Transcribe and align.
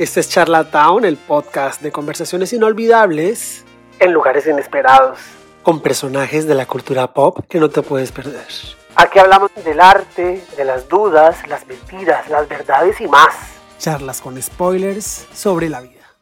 Este 0.00 0.20
es 0.20 0.30
Charlatown, 0.30 1.04
el 1.04 1.18
podcast 1.18 1.82
de 1.82 1.92
conversaciones 1.92 2.54
inolvidables 2.54 3.66
en 3.98 4.14
lugares 4.14 4.46
inesperados, 4.46 5.18
con 5.62 5.82
personajes 5.82 6.46
de 6.46 6.54
la 6.54 6.64
cultura 6.64 7.12
pop 7.12 7.40
que 7.46 7.60
no 7.60 7.68
te 7.68 7.82
puedes 7.82 8.10
perder. 8.10 8.46
Aquí 8.94 9.18
hablamos 9.18 9.50
del 9.62 9.78
arte, 9.78 10.42
de 10.56 10.64
las 10.64 10.88
dudas, 10.88 11.46
las 11.48 11.66
mentiras, 11.66 12.30
las 12.30 12.48
verdades 12.48 12.98
y 13.02 13.08
más. 13.08 13.34
Charlas 13.78 14.22
con 14.22 14.40
spoilers 14.40 15.26
sobre 15.34 15.68
la 15.68 15.82
vida. 15.82 16.16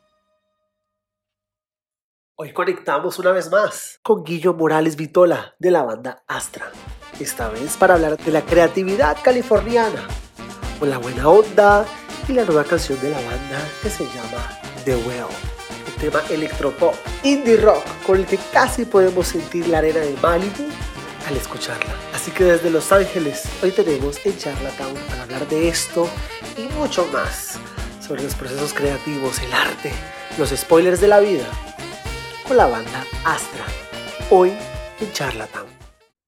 Hoy 2.35 2.53
conectamos 2.53 3.21
una 3.21 3.31
vez 3.31 3.49
más 3.49 4.01
con 4.03 4.25
Guillo 4.25 4.55
Morales 4.55 4.97
Vitola 4.97 5.55
de 5.61 5.71
la 5.71 5.85
banda 5.85 6.25
Astra. 6.27 6.73
Esta 7.21 7.49
vez 7.49 7.77
para 7.77 7.95
hablar 7.95 8.17
de 8.17 8.33
la 8.33 8.43
creatividad 8.43 9.19
californiana, 9.23 10.05
con 10.81 10.91
la 10.91 10.99
buena 10.99 11.29
onda 11.29 11.87
y 12.27 12.33
la 12.33 12.45
nueva 12.45 12.65
canción 12.65 13.01
de 13.01 13.11
la 13.11 13.21
banda 13.21 13.69
que 13.83 13.91
se 13.91 14.05
llama 14.07 14.59
The 14.85 14.97
Well, 14.97 15.27
un 15.87 16.01
tema 16.01 16.21
electropop, 16.31 16.95
indie 17.23 17.57
rock 17.57 17.85
con 18.07 18.19
el 18.19 18.27
que 18.27 18.39
casi 18.53 18.85
podemos 18.85 19.29
sentir 19.29 19.69
la 19.69 19.79
arena 19.79 20.01
de 20.01 20.17
Malibu 20.23 20.65
al 21.27 21.37
escucharla. 21.37 21.95
Así 22.15 22.31
que 22.31 22.45
desde 22.45 22.71
Los 22.71 22.91
Ángeles 22.93 23.45
hoy 23.63 23.71
tenemos 23.71 24.25
en 24.25 24.37
Charlatown 24.37 24.95
para 25.09 25.23
hablar 25.23 25.49
de 25.49 25.69
esto 25.69 26.09
y 26.57 26.73
mucho 26.75 27.07
más 27.13 27.59
sobre 28.01 28.23
los 28.23 28.35
procesos 28.35 28.73
creativos, 28.73 29.41
el 29.43 29.53
arte, 29.53 29.93
los 30.39 30.51
spoilers 30.51 31.01
de 31.01 31.09
la 31.09 31.21
vida 31.21 31.47
con 32.47 32.57
la 32.57 32.67
banda 32.67 33.05
Astra. 33.25 33.67
Hoy 34.31 34.51
en 35.01 35.13
Charlatown. 35.13 35.69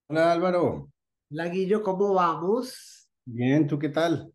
Hola 0.07 0.31
Álvaro. 0.31 0.89
Hola 1.31 1.45
Guillo, 1.47 1.81
¿cómo 1.81 2.13
vamos? 2.13 3.09
Bien, 3.25 3.67
¿tú 3.67 3.79
qué 3.79 3.89
tal? 3.89 4.31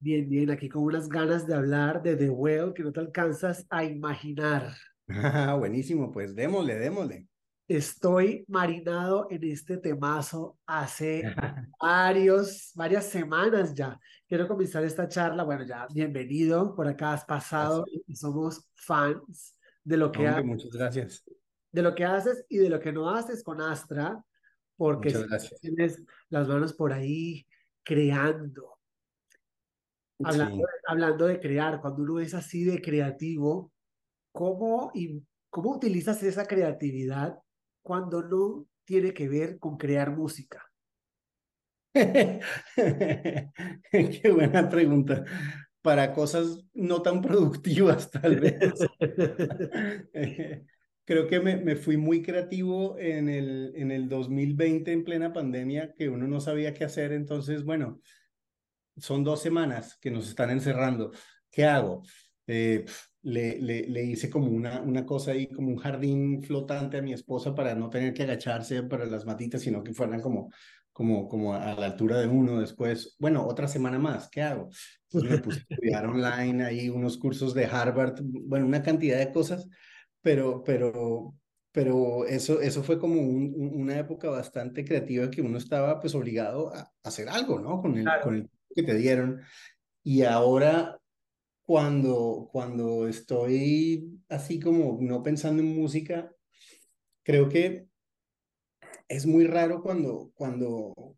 Bien, 0.00 0.28
bien, 0.28 0.50
aquí 0.50 0.68
con 0.68 0.84
unas 0.84 1.08
ganas 1.08 1.44
de 1.44 1.54
hablar 1.54 2.00
de 2.02 2.14
The 2.14 2.30
Well 2.30 2.72
que 2.72 2.84
no 2.84 2.92
te 2.92 3.00
alcanzas 3.00 3.66
a 3.68 3.82
imaginar. 3.84 4.72
Buenísimo, 5.58 6.12
pues 6.12 6.36
démosle, 6.36 6.76
démosle. 6.76 7.26
Estoy 7.66 8.44
marinado 8.48 9.26
en 9.28 9.42
este 9.44 9.76
temazo 9.76 10.56
hace 10.66 11.22
varios, 11.82 12.70
varias 12.76 13.06
semanas 13.06 13.74
ya. 13.74 13.98
Quiero 14.28 14.46
comenzar 14.46 14.84
esta 14.84 15.08
charla. 15.08 15.42
Bueno, 15.42 15.64
ya, 15.66 15.86
bienvenido. 15.92 16.74
Por 16.76 16.86
acá 16.86 17.14
has 17.14 17.24
pasado 17.24 17.84
y 18.06 18.14
somos 18.14 18.68
fans 18.74 19.58
de 19.82 19.96
lo 19.96 20.12
que 20.12 20.28
Hombre, 20.28 20.44
muchas 20.44 20.70
gracias. 20.70 21.24
de 21.72 21.82
lo 21.82 21.94
que 21.94 22.04
haces 22.04 22.44
y 22.48 22.58
de 22.58 22.70
lo 22.70 22.78
que 22.78 22.92
no 22.92 23.10
haces 23.10 23.42
con 23.42 23.60
Astra, 23.60 24.22
porque 24.76 25.10
si 25.10 25.56
tienes 25.60 26.02
las 26.28 26.46
manos 26.46 26.72
por 26.72 26.92
ahí 26.92 27.44
creando. 27.82 28.77
Hablando, 30.22 30.54
Sí. 30.54 30.62
de, 30.66 30.72
hablando 30.86 31.26
de 31.26 31.40
crear, 31.40 31.80
cuando 31.80 32.02
uno 32.02 32.20
es 32.20 32.34
así 32.34 32.64
de 32.64 32.80
creativo, 32.82 33.72
¿cómo, 34.32 34.90
y, 34.94 35.22
¿cómo 35.50 35.72
utilizas 35.72 36.22
esa 36.22 36.46
creatividad 36.46 37.38
cuando 37.82 38.22
no 38.22 38.66
tiene 38.84 39.14
que 39.14 39.28
ver 39.28 39.58
con 39.58 39.76
crear 39.78 40.10
música? 40.16 40.64
Qué 43.92 44.30
buena 44.32 44.68
pregunta. 44.68 45.24
Para 45.82 46.12
cosas 46.12 46.64
no 46.74 47.02
tan 47.02 47.22
productivas, 47.22 48.10
tal 48.10 48.36
vez. 48.40 48.90
Creo 51.04 51.26
que 51.26 51.40
me, 51.40 51.56
me 51.56 51.76
fui 51.76 51.96
muy 51.96 52.22
creativo 52.22 52.98
en 52.98 53.28
el, 53.30 53.72
en 53.76 53.90
el 53.90 54.08
2020, 54.08 54.92
en 54.92 55.04
plena 55.04 55.32
pandemia, 55.32 55.94
que 55.94 56.08
uno 56.10 56.26
no 56.28 56.40
sabía 56.40 56.74
qué 56.74 56.84
hacer. 56.84 57.12
Entonces, 57.12 57.64
bueno, 57.64 58.00
son 59.00 59.24
dos 59.24 59.40
semanas 59.42 59.96
que 60.00 60.10
nos 60.10 60.28
están 60.28 60.50
encerrando. 60.50 61.10
¿Qué 61.50 61.64
hago? 61.64 62.02
Eh, 62.46 62.84
le, 63.22 63.60
le, 63.60 63.86
le 63.88 64.04
hice 64.04 64.30
como 64.30 64.48
una, 64.48 64.80
una 64.80 65.04
cosa 65.04 65.32
ahí, 65.32 65.48
como 65.48 65.68
un 65.68 65.76
jardín 65.76 66.42
flotante 66.42 66.98
a 66.98 67.02
mi 67.02 67.12
esposa 67.12 67.54
para 67.54 67.74
no 67.74 67.90
tener 67.90 68.14
que 68.14 68.22
agacharse 68.22 68.82
para 68.84 69.06
las 69.06 69.24
matitas, 69.26 69.60
sino 69.62 69.82
que 69.82 69.92
fueran 69.92 70.20
como, 70.20 70.50
como, 70.92 71.28
como 71.28 71.54
a 71.54 71.74
la 71.74 71.86
altura 71.86 72.18
de 72.20 72.26
uno 72.28 72.60
después. 72.60 73.16
Bueno, 73.18 73.46
otra 73.46 73.68
semana 73.68 73.98
más, 73.98 74.28
¿qué 74.30 74.42
hago? 74.42 74.70
Me 75.12 75.38
puse 75.38 75.60
a 75.60 75.62
estudiar 75.70 76.06
online 76.06 76.64
ahí 76.64 76.88
unos 76.88 77.18
cursos 77.18 77.54
de 77.54 77.66
Harvard, 77.66 78.20
bueno, 78.22 78.66
una 78.66 78.82
cantidad 78.82 79.18
de 79.18 79.32
cosas, 79.32 79.68
pero, 80.22 80.62
pero, 80.64 81.34
pero 81.72 82.24
eso, 82.26 82.60
eso 82.60 82.82
fue 82.82 82.98
como 82.98 83.20
un- 83.20 83.52
un- 83.56 83.80
una 83.82 83.98
época 83.98 84.30
bastante 84.30 84.84
creativa 84.84 85.30
que 85.30 85.42
uno 85.42 85.58
estaba 85.58 86.00
pues 86.00 86.14
obligado 86.14 86.72
a 86.74 86.90
hacer 87.02 87.28
algo, 87.28 87.58
¿no? 87.60 87.80
Con 87.80 87.96
el, 87.96 88.02
Claro. 88.04 88.22
con 88.22 88.34
el 88.36 88.50
que 88.74 88.82
te 88.82 88.94
dieron. 88.94 89.40
Y 90.02 90.22
ahora 90.22 90.98
cuando, 91.64 92.48
cuando 92.50 93.08
estoy 93.08 94.22
así 94.28 94.58
como 94.60 94.98
no 95.00 95.22
pensando 95.22 95.62
en 95.62 95.74
música, 95.76 96.32
creo 97.22 97.48
que 97.48 97.88
es 99.08 99.26
muy 99.26 99.46
raro 99.46 99.82
cuando, 99.82 100.30
cuando, 100.34 101.16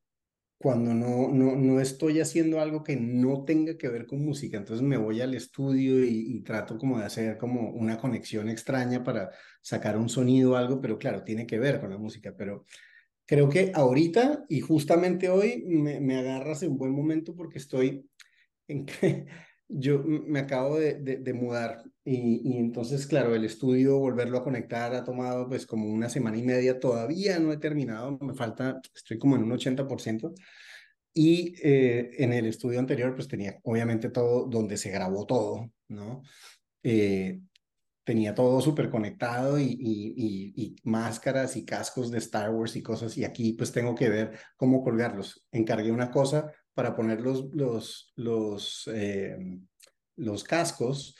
cuando 0.59 0.95
no, 0.95 1.29
no, 1.29 1.57
no 1.57 1.81
estoy 1.81 2.21
haciendo 2.21 2.61
algo 2.61 2.85
que 2.85 2.97
no 2.97 3.45
tenga 3.45 3.77
que 3.79 3.89
ver 3.89 4.07
con 4.07 4.25
música. 4.25 4.57
Entonces 4.57 4.87
me 4.87 4.97
voy 4.97 5.21
al 5.21 5.35
estudio 5.35 6.05
y, 6.05 6.37
y 6.37 6.43
trato 6.43 6.79
como 6.79 6.99
de 6.99 7.05
hacer 7.07 7.39
como 7.39 7.71
una 7.71 7.99
conexión 7.99 8.49
extraña 8.49 9.05
para 9.05 9.31
sacar 9.63 9.97
un 9.97 10.09
sonido 10.09 10.53
o 10.53 10.57
algo, 10.57 10.81
pero 10.81 10.99
claro, 10.99 11.25
tiene 11.25 11.47
que 11.47 11.59
ver 11.59 11.81
con 11.81 11.91
la 11.91 11.99
música. 11.99 12.35
Pero 12.37 12.65
creo 13.31 13.49
que 13.49 13.71
ahorita 13.73 14.45
y 14.49 14.59
justamente 14.59 15.29
hoy 15.29 15.63
me, 15.65 16.01
me 16.01 16.19
agarras 16.19 16.65
en 16.65 16.77
buen 16.77 16.91
momento 16.91 17.37
porque 17.37 17.59
estoy 17.59 18.11
en 18.67 18.85
que 18.87 19.25
yo 19.69 20.03
me 20.03 20.41
acabo 20.41 20.81
de, 20.81 20.95
de, 20.95 21.19
de 21.19 21.33
mudar 21.33 21.85
y, 22.05 22.43
y 22.43 22.57
entonces, 22.59 23.07
claro, 23.07 23.37
el 23.37 23.45
estudio, 23.45 24.01
volverlo 24.01 24.39
a 24.39 24.43
conectar 24.43 24.93
ha 24.97 25.05
tomado 25.05 25.49
pues 25.49 25.65
como 25.65 25.87
una 25.89 26.09
semana 26.09 26.39
y 26.39 26.43
media, 26.43 26.81
todavía 26.81 27.39
no 27.39 27.53
he 27.53 27.59
terminado, 27.59 28.19
me 28.21 28.35
falta, 28.35 28.81
estoy 28.93 29.17
como 29.17 29.37
en 29.37 29.45
un 29.45 29.53
80% 29.53 30.35
y 31.15 31.55
eh, 31.63 32.11
en 32.19 32.33
el 32.33 32.47
estudio 32.47 32.81
anterior 32.81 33.15
pues 33.15 33.29
tenía 33.29 33.61
obviamente 33.63 34.11
todo 34.11 34.47
donde 34.47 34.77
se 34.77 34.91
grabó 34.91 35.25
todo, 35.25 35.71
¿no? 35.87 36.23
Eh, 36.83 37.39
tenía 38.11 38.35
todo 38.35 38.61
súper 38.61 38.91
conectado 38.91 39.57
y, 39.57 39.67
y, 39.67 40.15
y, 40.17 40.65
y 40.65 40.77
máscaras 40.83 41.55
y 41.57 41.65
cascos 41.65 42.11
de 42.11 42.19
Star 42.19 42.51
Wars 42.51 42.75
y 42.75 42.83
cosas 42.83 43.17
y 43.17 43.23
aquí 43.23 43.53
pues 43.53 43.71
tengo 43.71 43.95
que 43.95 44.09
ver 44.09 44.37
cómo 44.57 44.83
colgarlos. 44.83 45.47
Encargué 45.53 45.93
una 45.93 46.11
cosa 46.11 46.53
para 46.75 46.97
poner 46.97 47.21
los, 47.21 47.55
los, 47.55 48.13
los, 48.17 48.91
eh, 48.93 49.39
los 50.17 50.43
cascos, 50.43 51.15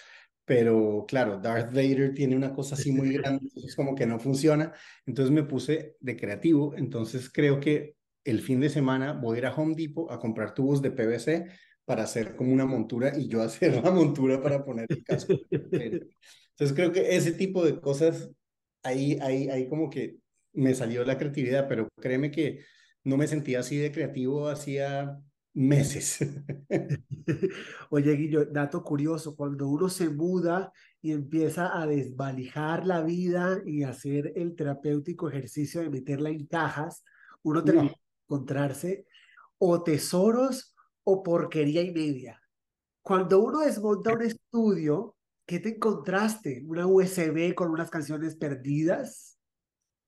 pero 0.45 1.05
claro, 1.07 1.39
Darth 1.39 1.73
Vader 1.73 2.13
tiene 2.13 2.35
una 2.35 2.53
cosa 2.53 2.75
así 2.75 2.91
muy 2.91 3.13
grande, 3.19 3.45
entonces 3.45 3.77
como 3.77 3.95
que 3.95 4.07
no 4.07 4.19
funciona. 4.19 4.73
Entonces 5.07 5.33
me 5.33 5.45
puse 5.45 5.95
de 6.01 6.17
creativo, 6.17 6.75
entonces 6.77 7.31
creo 7.33 7.61
que 7.61 7.95
el 8.25 8.41
fin 8.41 8.59
de 8.59 8.69
semana 8.69 9.13
voy 9.13 9.37
a 9.37 9.39
ir 9.39 9.47
a 9.47 9.55
Home 9.55 9.77
Depot 9.77 10.11
a 10.11 10.19
comprar 10.19 10.55
tubos 10.55 10.83
de 10.83 10.91
PVC 10.91 11.47
para 11.85 12.03
hacer 12.03 12.35
como 12.35 12.53
una 12.53 12.67
montura 12.67 13.17
y 13.17 13.29
yo 13.29 13.43
hacer 13.43 13.81
la 13.81 13.93
montura 13.93 14.43
para 14.43 14.65
poner 14.65 14.87
el 14.89 15.05
casco. 15.05 15.35
Entonces 16.61 16.77
creo 16.77 16.93
que 16.93 17.17
ese 17.17 17.33
tipo 17.33 17.65
de 17.65 17.81
cosas, 17.81 18.31
ahí, 18.83 19.19
ahí, 19.23 19.49
ahí 19.49 19.67
como 19.67 19.89
que 19.89 20.19
me 20.53 20.75
salió 20.75 21.05
la 21.05 21.17
creatividad, 21.17 21.67
pero 21.69 21.89
créeme 21.99 22.31
que 22.31 22.67
no 23.03 23.17
me 23.17 23.27
sentía 23.27 23.61
así 23.61 23.79
de 23.79 23.91
creativo 23.91 24.47
hacía 24.47 25.19
meses. 25.55 26.19
Oye, 27.91 28.13
Guillo, 28.15 28.45
dato 28.45 28.85
curioso, 28.85 29.35
cuando 29.37 29.69
uno 29.69 29.89
se 29.89 30.11
muda 30.11 30.71
y 31.01 31.13
empieza 31.13 31.81
a 31.81 31.87
desvalijar 31.87 32.87
la 32.87 33.03
vida 33.03 33.63
y 33.65 33.83
hacer 33.83 34.33
el 34.37 34.55
terapéutico 34.55 35.31
ejercicio 35.31 35.81
de 35.81 35.89
meterla 35.89 36.29
en 36.29 36.47
cajas, 36.47 37.05
uno 37.43 37.65
termina 37.65 37.95
No. 37.95 37.97
encontrarse 38.29 39.07
o 39.57 39.83
tesoros 39.83 40.75
o 41.05 41.23
porquería 41.23 41.81
y 41.81 41.91
media. 41.91 42.39
Cuando 43.03 43.41
uno 43.41 43.61
desmonta 43.61 44.13
un 44.13 44.23
estudio, 44.23 45.17
¿qué 45.51 45.59
te 45.59 45.71
encontraste? 45.71 46.63
¿Una 46.65 46.87
USB 46.87 47.55
con 47.57 47.73
unas 47.73 47.91
canciones 47.91 48.37
perdidas? 48.37 49.37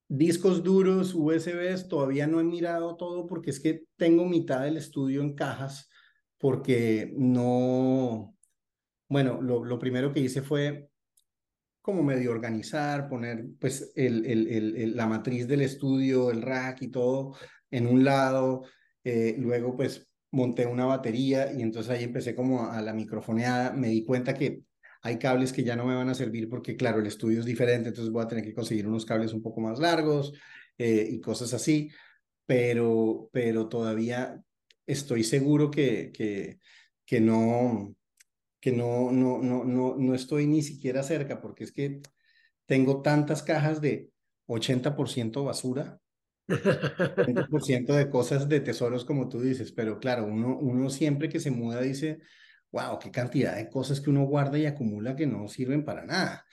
Discos 0.07 0.63
duros, 0.63 1.15
USBs, 1.17 1.89
todavía 1.89 2.29
no 2.29 2.39
he 2.39 2.45
mirado 2.45 2.97
todo 2.97 3.27
porque 3.27 3.51
es 3.51 3.59
que 3.59 3.87
tengo 3.97 4.25
mitad 4.25 4.61
del 4.61 4.77
estudio 4.77 5.21
en 5.21 5.35
cajas 5.35 5.91
porque 6.39 7.13
no, 7.17 8.37
bueno, 9.09 9.43
lo, 9.43 9.79
primero 9.81 10.13
que 10.13 10.21
hice 10.21 10.43
fue 10.43 10.89
como 11.81 12.05
medio 12.05 12.31
organizar, 12.31 13.09
poner 13.09 13.45
pues 13.59 13.93
el, 13.97 14.97
la 14.97 15.09
matriz 15.09 15.49
del 15.49 15.63
estudio, 15.63 16.31
el 16.31 16.43
rack 16.43 16.83
y 16.83 16.89
todo 16.89 17.35
en 17.69 17.89
un 17.89 18.05
lado, 18.05 18.63
eh, 19.03 19.35
luego 19.39 19.75
pues 19.75 20.09
monté 20.31 20.67
una 20.67 20.87
batería 20.87 21.53
y 21.53 21.63
entonces 21.63 21.91
ahí 21.91 22.05
empecé 22.05 22.37
como 22.37 22.71
a 22.71 22.81
la 22.81 22.95
microfoneada, 22.95 23.73
me 23.73 23.89
di 23.89 24.05
cuenta 24.05 24.35
que 24.35 24.63
hay 25.03 25.19
cables 25.19 25.53
que 25.53 25.65
ya 25.65 25.77
no 25.77 25.85
me 25.85 25.95
van 25.97 26.09
a 26.09 26.15
servir 26.15 26.49
porque 26.49 26.77
claro, 26.77 27.01
el 27.01 27.07
estudio 27.07 27.41
es 27.41 27.45
diferente, 27.45 27.89
entonces 27.89 28.13
voy 28.13 28.25
a 28.25 28.29
tener 28.29 28.45
que 28.45 28.55
conseguir 28.55 28.87
unos 28.87 29.05
cables 29.05 29.33
un 29.33 29.43
poco 29.43 29.61
más 29.61 29.79
largos 29.79 30.33
eh, 30.79 31.07
y 31.11 31.21
cosas 31.21 31.53
así, 31.55 31.91
pero, 32.47 33.29
pero 33.33 33.69
todavía 33.69 34.41
estoy 34.87 35.25
seguro 35.25 35.71
que, 35.71 36.13
que, 36.13 36.59
que 37.05 37.21
no, 37.21 37.95
que 38.61 38.73
no, 38.73 39.11
no, 39.11 39.39
no, 39.43 39.65
no, 39.65 39.97
no 39.97 40.15
estoy 40.15 40.47
ni 40.47 40.63
siquiera 40.63 41.03
cerca, 41.03 41.41
porque 41.41 41.65
es 41.65 41.73
que 41.73 42.01
tengo 42.67 43.03
tantas 43.03 43.43
cajas 43.43 43.81
de 43.81 44.11
80% 44.47 45.45
basura, 45.45 46.01
20% 46.47 47.95
de 47.95 48.09
cosas 48.09 48.49
de 48.49 48.61
tesoros, 48.61 49.05
como 49.05 49.29
tú 49.29 49.41
dices, 49.41 49.73
pero 49.73 49.99
claro, 49.99 50.27
uno, 50.27 50.59
uno 50.59 50.91
siempre 50.91 51.29
que 51.29 51.41
se 51.41 51.51
muda 51.51 51.81
dice, 51.81 52.21
wow, 52.73 52.99
qué 52.99 53.11
cantidad 53.11 53.57
de 53.57 53.69
cosas 53.69 54.01
que 54.01 54.11
uno 54.11 54.25
guarda 54.25 54.59
y 54.59 54.67
acumula 54.67 55.15
que 55.15 55.27
no 55.27 55.47
sirven 55.49 55.85
para 55.85 56.05
nada. 56.05 56.45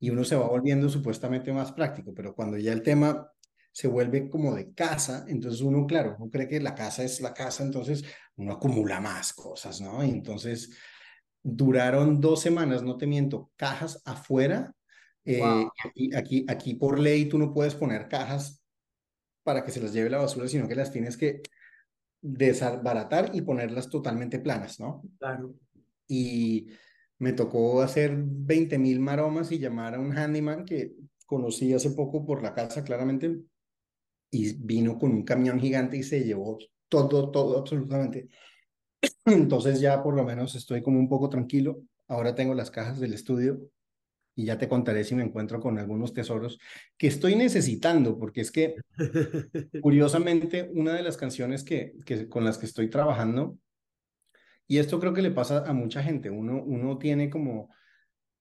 Y 0.00 0.10
uno 0.10 0.24
se 0.24 0.36
va 0.36 0.46
volviendo 0.46 0.88
supuestamente 0.88 1.52
más 1.52 1.72
práctico, 1.72 2.12
pero 2.14 2.34
cuando 2.34 2.58
ya 2.58 2.72
el 2.72 2.82
tema 2.82 3.32
se 3.72 3.88
vuelve 3.88 4.28
como 4.28 4.54
de 4.54 4.74
casa, 4.74 5.24
entonces 5.28 5.60
uno, 5.60 5.86
claro, 5.86 6.16
uno 6.18 6.30
cree 6.30 6.48
que 6.48 6.60
la 6.60 6.74
casa 6.74 7.04
es 7.04 7.20
la 7.20 7.32
casa, 7.32 7.62
entonces 7.62 8.04
uno 8.36 8.52
acumula 8.52 9.00
más 9.00 9.32
cosas, 9.32 9.80
¿no? 9.80 10.04
Y 10.04 10.10
entonces 10.10 10.76
duraron 11.42 12.20
dos 12.20 12.40
semanas, 12.40 12.82
no 12.82 12.96
te 12.96 13.06
miento, 13.06 13.52
cajas 13.56 14.02
afuera. 14.04 14.74
Eh, 15.24 15.42
aquí, 15.84 16.10
aquí, 16.14 16.46
aquí 16.48 16.74
por 16.74 16.98
ley 16.98 17.28
tú 17.28 17.38
no 17.38 17.52
puedes 17.52 17.74
poner 17.74 18.08
cajas 18.08 18.64
para 19.44 19.64
que 19.64 19.70
se 19.70 19.80
las 19.80 19.92
lleve 19.92 20.10
la 20.10 20.18
basura, 20.18 20.48
sino 20.48 20.66
que 20.66 20.74
las 20.74 20.90
tienes 20.90 21.16
que 21.16 21.42
desbaratar 22.20 23.30
y 23.32 23.42
ponerlas 23.42 23.88
totalmente 23.88 24.40
planas, 24.40 24.80
¿no? 24.80 25.02
Claro. 25.18 25.54
Y 26.08 26.68
me 27.18 27.32
tocó 27.32 27.82
hacer 27.82 28.14
20 28.16 28.78
mil 28.78 29.00
maromas 29.00 29.52
y 29.52 29.58
llamar 29.58 29.94
a 29.94 30.00
un 30.00 30.16
handyman 30.16 30.64
que 30.64 30.94
conocí 31.26 31.72
hace 31.74 31.90
poco 31.90 32.24
por 32.24 32.42
la 32.42 32.54
casa, 32.54 32.82
claramente, 32.82 33.38
y 34.30 34.52
vino 34.54 34.98
con 34.98 35.12
un 35.12 35.24
camión 35.24 35.60
gigante 35.60 35.96
y 35.96 36.02
se 36.02 36.24
llevó 36.24 36.58
todo, 36.88 37.30
todo, 37.30 37.58
absolutamente. 37.58 38.28
Entonces 39.26 39.80
ya 39.80 40.02
por 40.02 40.14
lo 40.14 40.24
menos 40.24 40.54
estoy 40.54 40.82
como 40.82 40.98
un 40.98 41.08
poco 41.08 41.28
tranquilo. 41.28 41.82
Ahora 42.08 42.34
tengo 42.34 42.54
las 42.54 42.70
cajas 42.70 42.98
del 42.98 43.14
estudio 43.14 43.60
y 44.34 44.44
ya 44.44 44.56
te 44.56 44.68
contaré 44.68 45.04
si 45.04 45.14
me 45.14 45.24
encuentro 45.24 45.60
con 45.60 45.78
algunos 45.78 46.14
tesoros 46.14 46.58
que 46.96 47.08
estoy 47.08 47.34
necesitando, 47.34 48.18
porque 48.18 48.40
es 48.40 48.50
que 48.50 48.76
curiosamente 49.82 50.70
una 50.74 50.94
de 50.94 51.02
las 51.02 51.16
canciones 51.16 51.64
que, 51.64 51.94
que 52.06 52.28
con 52.28 52.44
las 52.44 52.56
que 52.56 52.66
estoy 52.66 52.88
trabajando, 52.88 53.58
y 54.68 54.78
esto 54.78 55.00
creo 55.00 55.14
que 55.14 55.22
le 55.22 55.30
pasa 55.30 55.64
a 55.66 55.72
mucha 55.72 56.02
gente, 56.02 56.30
uno, 56.30 56.62
uno 56.62 56.98
tiene 56.98 57.30
como 57.30 57.70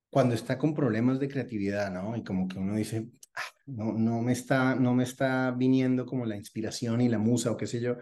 cuando 0.10 0.36
está 0.36 0.58
con 0.58 0.74
problemas 0.74 1.20
de 1.20 1.28
creatividad, 1.28 1.92
¿no? 1.92 2.16
Y 2.16 2.24
como 2.24 2.48
que 2.48 2.58
uno 2.58 2.76
dice, 2.76 3.10
ah, 3.36 3.42
no, 3.66 3.94
no, 3.94 4.22
me 4.22 4.34
está, 4.34 4.76
no 4.76 4.94
me 4.94 5.04
está 5.04 5.52
viniendo 5.52 6.06
como 6.06 6.26
la 6.26 6.36
inspiración 6.36 7.02
y 7.02 7.10
la 7.10 7.18
musa 7.18 7.52
o 7.52 7.58
qué 7.58 7.68
sé 7.68 7.82
yo. 7.82 7.98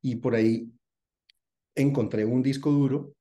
Y 0.00 0.16
por 0.16 0.34
ahí 0.34 0.70
encontré 1.74 2.24
un 2.24 2.42
disco 2.42 2.70
duro 2.70 3.14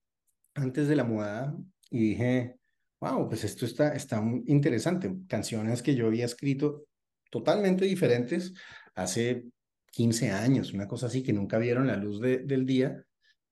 antes 0.55 0.87
de 0.87 0.95
la 0.95 1.03
mudada 1.03 1.55
y 1.89 2.09
dije, 2.09 2.57
wow, 2.99 3.27
pues 3.27 3.43
esto 3.43 3.65
está, 3.65 3.93
está 3.93 4.21
interesante. 4.45 5.13
Canciones 5.27 5.81
que 5.81 5.95
yo 5.95 6.07
había 6.07 6.25
escrito 6.25 6.85
totalmente 7.29 7.85
diferentes 7.85 8.53
hace 8.95 9.45
15 9.91 10.31
años, 10.31 10.73
una 10.73 10.87
cosa 10.87 11.07
así 11.07 11.23
que 11.23 11.33
nunca 11.33 11.57
vieron 11.57 11.87
la 11.87 11.97
luz 11.97 12.21
del 12.21 12.65
día. 12.65 13.03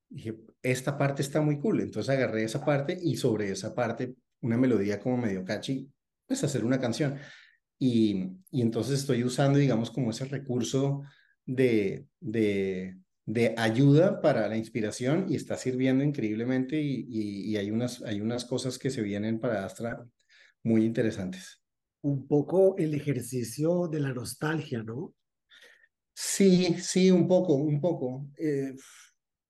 Dije, 0.08 0.36
esta 0.62 0.96
parte 0.96 1.22
está 1.22 1.40
muy 1.40 1.58
cool. 1.58 1.80
Entonces 1.80 2.10
agarré 2.10 2.44
esa 2.44 2.64
parte 2.64 2.98
y 3.00 3.16
sobre 3.16 3.50
esa 3.50 3.74
parte 3.74 4.14
una 4.40 4.56
melodía 4.56 5.00
como 5.00 5.16
medio 5.16 5.44
catchy, 5.44 5.90
pues 6.26 6.44
hacer 6.44 6.64
una 6.64 6.80
canción. 6.80 7.18
Y, 7.78 8.30
y 8.50 8.62
entonces 8.62 9.00
estoy 9.00 9.24
usando, 9.24 9.58
digamos, 9.58 9.90
como 9.90 10.10
ese 10.10 10.24
recurso 10.24 11.02
de, 11.44 12.06
de, 12.20 12.96
de 13.26 13.54
ayuda 13.56 14.20
para 14.20 14.48
la 14.48 14.56
inspiración 14.56 15.26
y 15.28 15.36
está 15.36 15.56
sirviendo 15.56 16.04
increíblemente 16.04 16.80
y, 16.80 17.06
y, 17.08 17.56
hay, 17.56 17.70
unas, 17.70 18.02
hay 18.02 18.20
unas 18.20 18.44
cosas 18.44 18.78
que 18.78 18.90
se 18.90 19.02
vienen 19.02 19.40
para 19.40 19.64
Astra 19.64 20.06
muy 20.62 20.84
interesantes. 20.84 21.62
Un 22.02 22.26
poco 22.26 22.76
el 22.78 22.94
ejercicio 22.94 23.88
de 23.88 24.00
la 24.00 24.12
nostalgia, 24.12 24.82
¿no? 24.82 25.14
Sí, 26.14 26.76
sí, 26.78 27.10
un 27.10 27.26
poco, 27.28 27.54
un 27.54 27.80
poco. 27.80 28.28
Eh, 28.38 28.74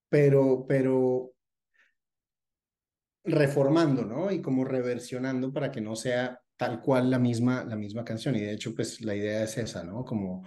pero, 0.08 0.64
pero 0.68 1.32
reformando, 3.24 4.04
¿no? 4.04 4.30
Y 4.30 4.40
como 4.40 4.64
reversionando 4.64 5.52
para 5.52 5.70
que 5.70 5.80
no 5.80 5.96
sea 5.96 6.40
tal 6.56 6.80
cual 6.80 7.10
la 7.10 7.18
misma, 7.18 7.64
la 7.64 7.76
misma 7.76 8.04
canción. 8.04 8.36
Y 8.36 8.40
de 8.40 8.52
hecho, 8.52 8.74
pues 8.74 9.00
la 9.00 9.14
idea 9.14 9.42
es 9.42 9.58
esa, 9.58 9.82
¿no? 9.84 10.04
Como 10.04 10.46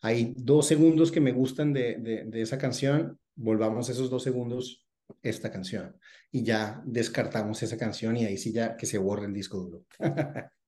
hay 0.00 0.34
dos 0.36 0.66
segundos 0.66 1.12
que 1.12 1.20
me 1.20 1.32
gustan 1.32 1.72
de, 1.72 1.96
de, 2.26 2.40
esa 2.40 2.56
canción, 2.56 3.18
volvamos 3.34 3.88
esos 3.88 4.10
dos 4.10 4.22
segundos 4.22 4.86
esta 5.22 5.50
canción 5.50 5.96
y 6.30 6.44
ya 6.44 6.80
descartamos 6.86 7.62
esa 7.62 7.76
canción 7.76 8.16
y 8.16 8.24
ahí 8.24 8.38
sí 8.38 8.52
ya 8.52 8.76
que 8.76 8.86
se 8.86 8.98
borre 8.98 9.26
el 9.26 9.34
disco 9.34 9.58
duro. 9.58 9.84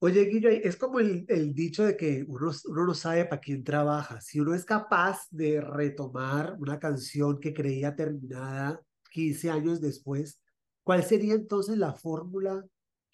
Oye, 0.00 0.24
Guillo, 0.26 0.48
es 0.48 0.76
como 0.76 1.00
el, 1.00 1.24
el 1.28 1.54
dicho 1.54 1.84
de 1.84 1.96
que 1.96 2.24
uno, 2.28 2.52
uno 2.66 2.86
no 2.86 2.94
sabe 2.94 3.24
para 3.24 3.40
quién 3.40 3.64
trabaja. 3.64 4.20
Si 4.20 4.38
uno 4.38 4.54
es 4.54 4.64
capaz 4.64 5.26
de 5.30 5.60
retomar 5.60 6.56
una 6.60 6.78
canción 6.78 7.40
que 7.40 7.52
creía 7.52 7.96
terminada 7.96 8.80
15 9.10 9.50
años 9.50 9.80
después, 9.80 10.40
¿Cuál 10.88 11.04
sería 11.04 11.34
entonces 11.34 11.76
la 11.76 11.92
fórmula 11.92 12.64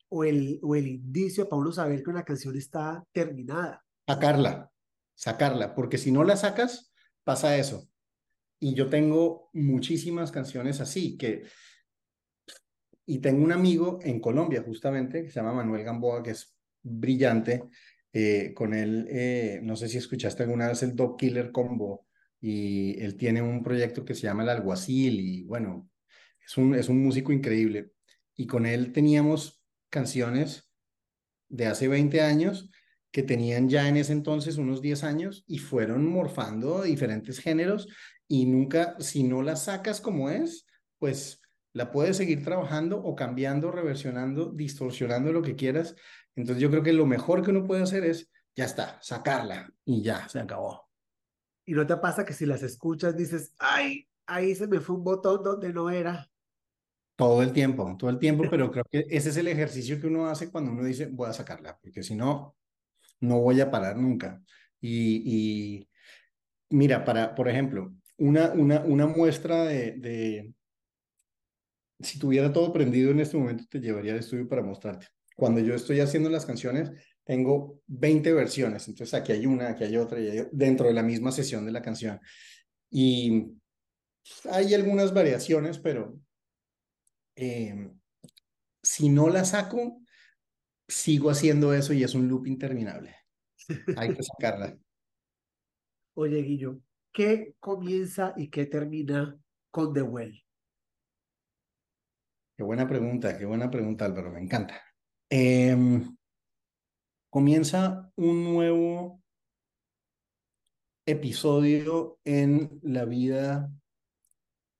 o 0.09 0.23
el, 0.23 0.61
o 0.63 0.77
el 0.77 0.87
indicio 0.87 1.49
para 1.49 1.61
uno 1.61 1.73
saber 1.73 2.05
que 2.05 2.11
una 2.11 2.25
canción 2.25 2.57
está 2.57 3.05
terminada? 3.11 3.85
Sacarla, 4.07 4.71
sacarla, 5.13 5.75
porque 5.75 5.99
si 5.99 6.13
no 6.13 6.23
la 6.23 6.37
sacas, 6.37 6.95
pasa 7.25 7.57
eso. 7.59 7.89
Y 8.61 8.75
yo 8.75 8.89
tengo 8.89 9.51
muchísimas 9.55 10.31
canciones 10.31 10.81
así, 10.81 11.19
que... 11.19 11.49
Y 13.07 13.19
tengo 13.19 13.43
un 13.43 13.51
amigo 13.51 13.99
en 14.05 14.21
Colombia, 14.21 14.63
justamente, 14.65 15.25
que 15.25 15.31
se 15.31 15.41
llama 15.41 15.55
Manuel 15.55 15.83
Gamboa, 15.83 16.23
que 16.23 16.31
es 16.31 16.54
brillante. 16.85 17.65
Eh, 18.13 18.53
con 18.55 18.75
él, 18.75 19.09
eh, 19.11 19.59
no 19.63 19.75
sé 19.75 19.89
si 19.89 19.99
escuchaste 19.99 20.45
alguna 20.45 20.69
vez 20.69 20.85
el 20.85 20.95
Dog 20.95 21.17
Killer 21.17 21.51
Combo, 21.51 22.07
y 22.41 23.01
él 23.03 23.17
tiene 23.17 23.43
un 23.43 23.65
proyecto 23.65 24.05
que 24.05 24.15
se 24.15 24.23
llama 24.23 24.45
El 24.45 24.51
Alguacil, 24.51 25.19
y 25.19 25.43
bueno, 25.45 25.91
es 26.45 26.57
un, 26.57 26.75
es 26.75 26.89
un 26.89 27.03
músico 27.03 27.33
increíble. 27.33 27.91
Y 28.37 28.47
con 28.47 28.67
él 28.67 28.93
teníamos 28.93 29.65
canciones 29.91 30.71
de 31.49 31.67
hace 31.67 31.89
20 31.89 32.21
años 32.21 32.71
que 33.11 33.23
tenían 33.23 33.69
ya 33.69 33.89
en 33.89 33.97
ese 33.97 34.13
entonces 34.13 34.59
unos 34.59 34.83
10 34.83 35.05
años 35.05 35.45
y 35.47 35.59
fueron 35.59 36.07
morfando 36.07 36.83
diferentes 36.83 37.38
géneros 37.38 37.88
y 38.26 38.47
nunca, 38.47 38.97
si 38.99 39.23
no 39.23 39.43
la 39.43 39.55
sacas 39.57 40.00
como 40.00 40.31
es, 40.31 40.67
pues 40.99 41.41
la 41.75 41.90
puedes 41.90 42.16
seguir 42.16 42.43
trabajando 42.43 42.99
o 42.99 43.14
cambiando, 43.14 43.71
reversionando, 43.71 44.50
distorsionando 44.50 45.33
lo 45.33 45.43
que 45.43 45.57
quieras. 45.57 45.97
Entonces 46.37 46.62
yo 46.62 46.71
creo 46.71 46.83
que 46.83 46.93
lo 46.93 47.04
mejor 47.04 47.43
que 47.43 47.50
uno 47.50 47.64
puede 47.64 47.83
hacer 47.83 48.04
es, 48.04 48.31
ya 48.54 48.64
está, 48.64 48.99
sacarla 49.02 49.71
y 49.85 50.00
ya, 50.02 50.28
se 50.28 50.38
acabó. 50.38 50.88
¿Y 51.66 51.73
no 51.73 51.85
te 51.85 51.97
pasa 51.97 52.25
que 52.25 52.33
si 52.33 52.47
las 52.47 52.62
escuchas 52.62 53.16
dices, 53.16 53.54
ay, 53.59 54.09
ahí 54.26 54.54
se 54.54 54.69
me 54.69 54.78
fue 54.78 54.95
un 54.95 55.02
botón 55.02 55.43
donde 55.43 55.73
no 55.73 55.90
era? 55.90 56.31
Todo 57.16 57.43
el 57.43 57.52
tiempo, 57.52 57.97
todo 57.99 58.09
el 58.09 58.19
tiempo, 58.19 58.45
pero 58.50 58.71
creo 58.71 58.85
que 58.88 59.07
ese 59.11 59.31
es 59.31 59.37
el 59.37 59.49
ejercicio 59.49 60.00
que 60.00 60.07
uno 60.07 60.28
hace 60.28 60.52
cuando 60.52 60.71
uno 60.71 60.85
dice, 60.85 61.07
voy 61.07 61.28
a 61.28 61.33
sacarla, 61.33 61.76
porque 61.83 62.04
si 62.04 62.14
no, 62.14 62.57
no 63.21 63.40
voy 63.40 63.61
a 63.61 63.71
parar 63.71 63.97
nunca. 63.97 64.40
Y, 64.81 65.23
y 65.26 65.88
mira, 66.71 67.04
para, 67.04 67.35
por 67.35 67.49
ejemplo, 67.49 67.93
una, 68.16 68.52
una, 68.52 68.81
una 68.81 69.07
muestra 69.09 69.64
de, 69.64 69.93
de, 69.93 70.54
si 72.01 72.19
tuviera 72.19 72.53
todo 72.53 72.73
prendido 72.73 73.11
en 73.11 73.21
este 73.21 73.37
momento, 73.37 73.65
te 73.69 73.81
llevaría 73.81 74.13
al 74.13 74.21
estudio 74.21 74.49
para 74.49 74.63
mostrarte. 74.63 75.07
Cuando 75.37 75.61
yo 75.61 75.75
estoy 75.75 76.01
haciendo 76.01 76.29
las 76.31 76.47
canciones, 76.47 76.91
tengo 77.25 77.81
20 77.87 78.33
versiones, 78.33 78.87
entonces 78.89 79.15
aquí 79.15 79.33
hay 79.33 79.47
una, 79.47 79.71
aquí 79.71 79.85
hay 79.85 79.97
otra, 79.97 80.21
y 80.21 80.29
hay, 80.29 80.47
dentro 80.53 80.89
de 80.89 80.95
la 80.95 81.03
misma 81.03 81.33
sesión 81.33 81.65
de 81.65 81.73
la 81.73 81.83
canción. 81.83 82.21
Y 82.91 83.47
hay 84.51 84.75
algunas 84.75 85.13
variaciones, 85.13 85.79
pero 85.79 86.21
Em, 87.37 87.99
si 88.83 89.09
no 89.09 89.29
la 89.29 89.45
saco, 89.45 90.01
sigo 90.87 91.31
haciendo 91.31 91.75
eso 91.75 91.93
y 91.93 92.05
es 92.05 92.15
un 92.15 92.29
loop 92.29 92.47
interminable. 92.47 93.17
Hay 93.97 94.15
que 94.15 94.23
sacarla. 94.23 94.77
Oye, 96.15 96.43
Guillo, 96.43 96.81
¿qué 97.13 97.55
comienza 97.59 98.35
y 98.37 98.49
qué 98.49 98.67
termina 98.67 99.37
con 99.71 99.93
The 99.93 100.03
Well? 100.03 100.44
Qué 102.56 102.62
buena 102.62 102.87
pregunta, 102.87 103.37
qué 103.37 103.44
buena 103.44 103.70
pregunta, 103.70 104.04
Álvaro, 104.04 104.30
me 104.30 104.40
encanta. 104.40 104.80
Em, 105.28 106.16
comienza 107.30 108.12
un 108.16 108.44
nuevo 108.44 109.23
episodio 111.06 112.18
en 112.25 112.78
la 112.82 113.04
vida 113.04 113.70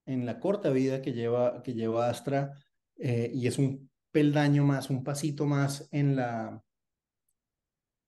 en 0.07 0.27
la 0.27 0.39
corta 0.39 0.71
vida 0.71 1.03
que 1.03 1.13
lleva, 1.13 1.63
que 1.63 1.75
lleva 1.75 2.09
Astra 2.09 2.53
eh, 2.97 3.31
y 3.33 3.47
es 3.47 3.59
un 3.59 3.91
peldaño 4.11 4.65
más, 4.65 4.91
un 4.91 5.03
pasito 5.03 5.47
más 5.47 5.89
en 5.91 6.17
la, 6.17 6.63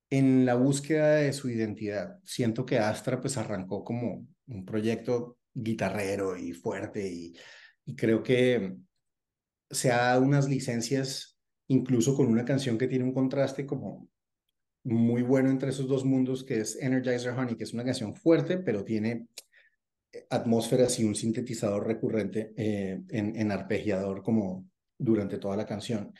en 0.09 0.45
la 0.45 0.55
búsqueda 0.55 1.15
de 1.15 1.33
su 1.33 1.49
identidad. 1.49 2.19
Siento 2.23 2.65
que 2.65 2.79
Astra 2.79 3.19
pues 3.19 3.37
arrancó 3.37 3.83
como 3.83 4.27
un 4.47 4.65
proyecto 4.65 5.39
guitarrero 5.53 6.37
y 6.37 6.53
fuerte 6.53 7.11
y, 7.11 7.35
y 7.85 7.95
creo 7.95 8.21
que 8.23 8.77
se 9.69 9.91
ha 9.91 9.97
dado 9.97 10.21
unas 10.23 10.47
licencias, 10.47 11.37
incluso 11.67 12.15
con 12.15 12.27
una 12.27 12.45
canción 12.45 12.77
que 12.77 12.87
tiene 12.87 13.05
un 13.05 13.13
contraste 13.13 13.65
como 13.65 14.09
muy 14.83 15.21
bueno 15.21 15.49
entre 15.49 15.69
esos 15.69 15.87
dos 15.87 16.05
mundos, 16.05 16.43
que 16.43 16.61
es 16.61 16.77
Energizer 16.81 17.33
Honey, 17.33 17.55
que 17.55 17.65
es 17.65 17.73
una 17.73 17.83
canción 17.83 18.15
fuerte, 18.15 18.57
pero 18.57 18.83
tiene 18.83 19.27
atmósferas 20.29 20.97
y 20.99 21.03
un 21.03 21.15
sintetizador 21.15 21.85
recurrente 21.85 22.53
eh, 22.55 23.01
en, 23.09 23.35
en, 23.35 23.51
arpegiador 23.51 24.23
como 24.23 24.69
durante 24.97 25.37
toda 25.37 25.57
la 25.57 25.65
canción, 25.65 26.13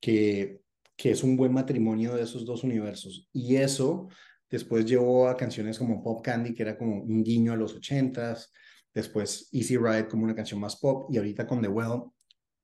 que, 0.00 0.60
que 0.96 1.10
es 1.10 1.22
un 1.22 1.36
buen 1.36 1.52
matrimonio 1.52 2.14
de 2.14 2.22
esos 2.22 2.46
dos 2.46 2.64
universos. 2.64 3.28
Y 3.32 3.56
eso 3.56 4.08
después 4.50 4.86
llevó 4.86 5.28
a 5.28 5.36
canciones 5.36 5.78
como 5.78 6.02
Pop 6.02 6.22
Candy, 6.22 6.54
que 6.54 6.62
era 6.62 6.78
como 6.78 7.02
un 7.02 7.22
guiño 7.22 7.52
a 7.52 7.56
los 7.56 7.74
ochentas, 7.74 8.50
después 8.94 9.48
Easy 9.52 9.76
Ride 9.76 10.08
como 10.08 10.24
una 10.24 10.34
canción 10.34 10.60
más 10.60 10.76
pop, 10.76 11.08
y 11.12 11.18
ahorita 11.18 11.46
con 11.46 11.60
The 11.60 11.68
Well 11.68 12.04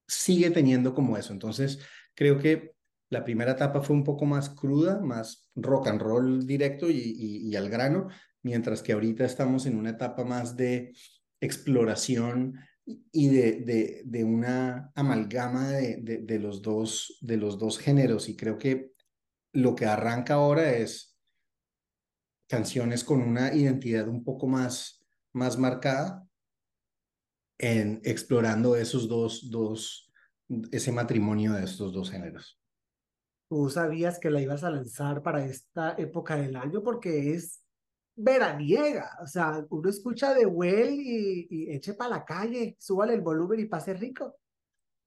sigue 0.06 0.50
teniendo 0.50 0.94
como 0.94 1.16
eso. 1.16 1.32
Entonces, 1.32 1.78
creo 2.14 2.38
que 2.38 2.74
la 3.10 3.24
primera 3.24 3.52
etapa 3.52 3.80
fue 3.80 3.96
un 3.96 4.04
poco 4.04 4.24
más 4.24 4.50
cruda, 4.50 5.00
más 5.00 5.50
rock 5.54 5.88
and 5.88 6.00
roll 6.00 6.46
directo 6.46 6.90
y, 6.90 7.54
al 7.56 7.68
grano, 7.68 8.08
mientras 8.42 8.82
que 8.82 8.92
ahorita 8.92 9.24
estamos 9.24 9.66
en 9.66 9.76
una 9.76 9.90
etapa 9.90 10.24
más 10.24 10.56
de 10.56 10.94
exploración 11.40 12.58
y 12.84 13.28
de, 13.28 13.52
de, 13.60 14.02
de 14.04 14.24
una 14.24 14.92
amalgama 14.94 15.70
de, 15.70 15.98
de, 16.02 16.18
de, 16.18 16.38
los 16.38 16.60
dos, 16.60 17.18
de 17.20 17.36
los 17.36 17.58
dos 17.58 17.78
géneros. 17.78 18.28
Y 18.28 18.36
creo 18.36 18.58
que 18.58 18.92
lo 19.52 19.74
que 19.74 19.86
arranca 19.86 20.34
ahora 20.34 20.72
es 20.72 21.16
canciones 22.48 23.04
con 23.04 23.22
una 23.22 23.54
identidad 23.54 24.08
un 24.08 24.24
poco 24.24 24.46
más, 24.46 25.04
más 25.32 25.58
marcada 25.58 26.26
en 27.64 28.00
explorando 28.04 28.76
esos 28.76 29.08
dos, 29.08 29.50
dos, 29.50 30.12
ese 30.70 30.92
matrimonio 30.92 31.52
de 31.52 31.64
estos 31.64 31.92
dos 31.92 32.10
géneros. 32.10 32.60
¿Tú 33.48 33.70
sabías 33.70 34.18
que 34.18 34.30
la 34.30 34.40
ibas 34.40 34.64
a 34.64 34.70
lanzar 34.70 35.22
para 35.22 35.44
esta 35.44 35.94
época 35.96 36.36
del 36.36 36.56
año? 36.56 36.82
Porque 36.82 37.34
es 37.34 37.62
veraniega. 38.16 39.16
O 39.22 39.26
sea, 39.26 39.64
uno 39.70 39.88
escucha 39.88 40.34
de 40.34 40.46
Well 40.46 40.90
y, 40.90 41.46
y 41.50 41.70
eche 41.72 41.94
para 41.94 42.18
la 42.18 42.24
calle, 42.24 42.76
súbale 42.78 43.14
el 43.14 43.22
volumen 43.22 43.60
y 43.60 43.66
pase 43.66 43.94
rico. 43.94 44.38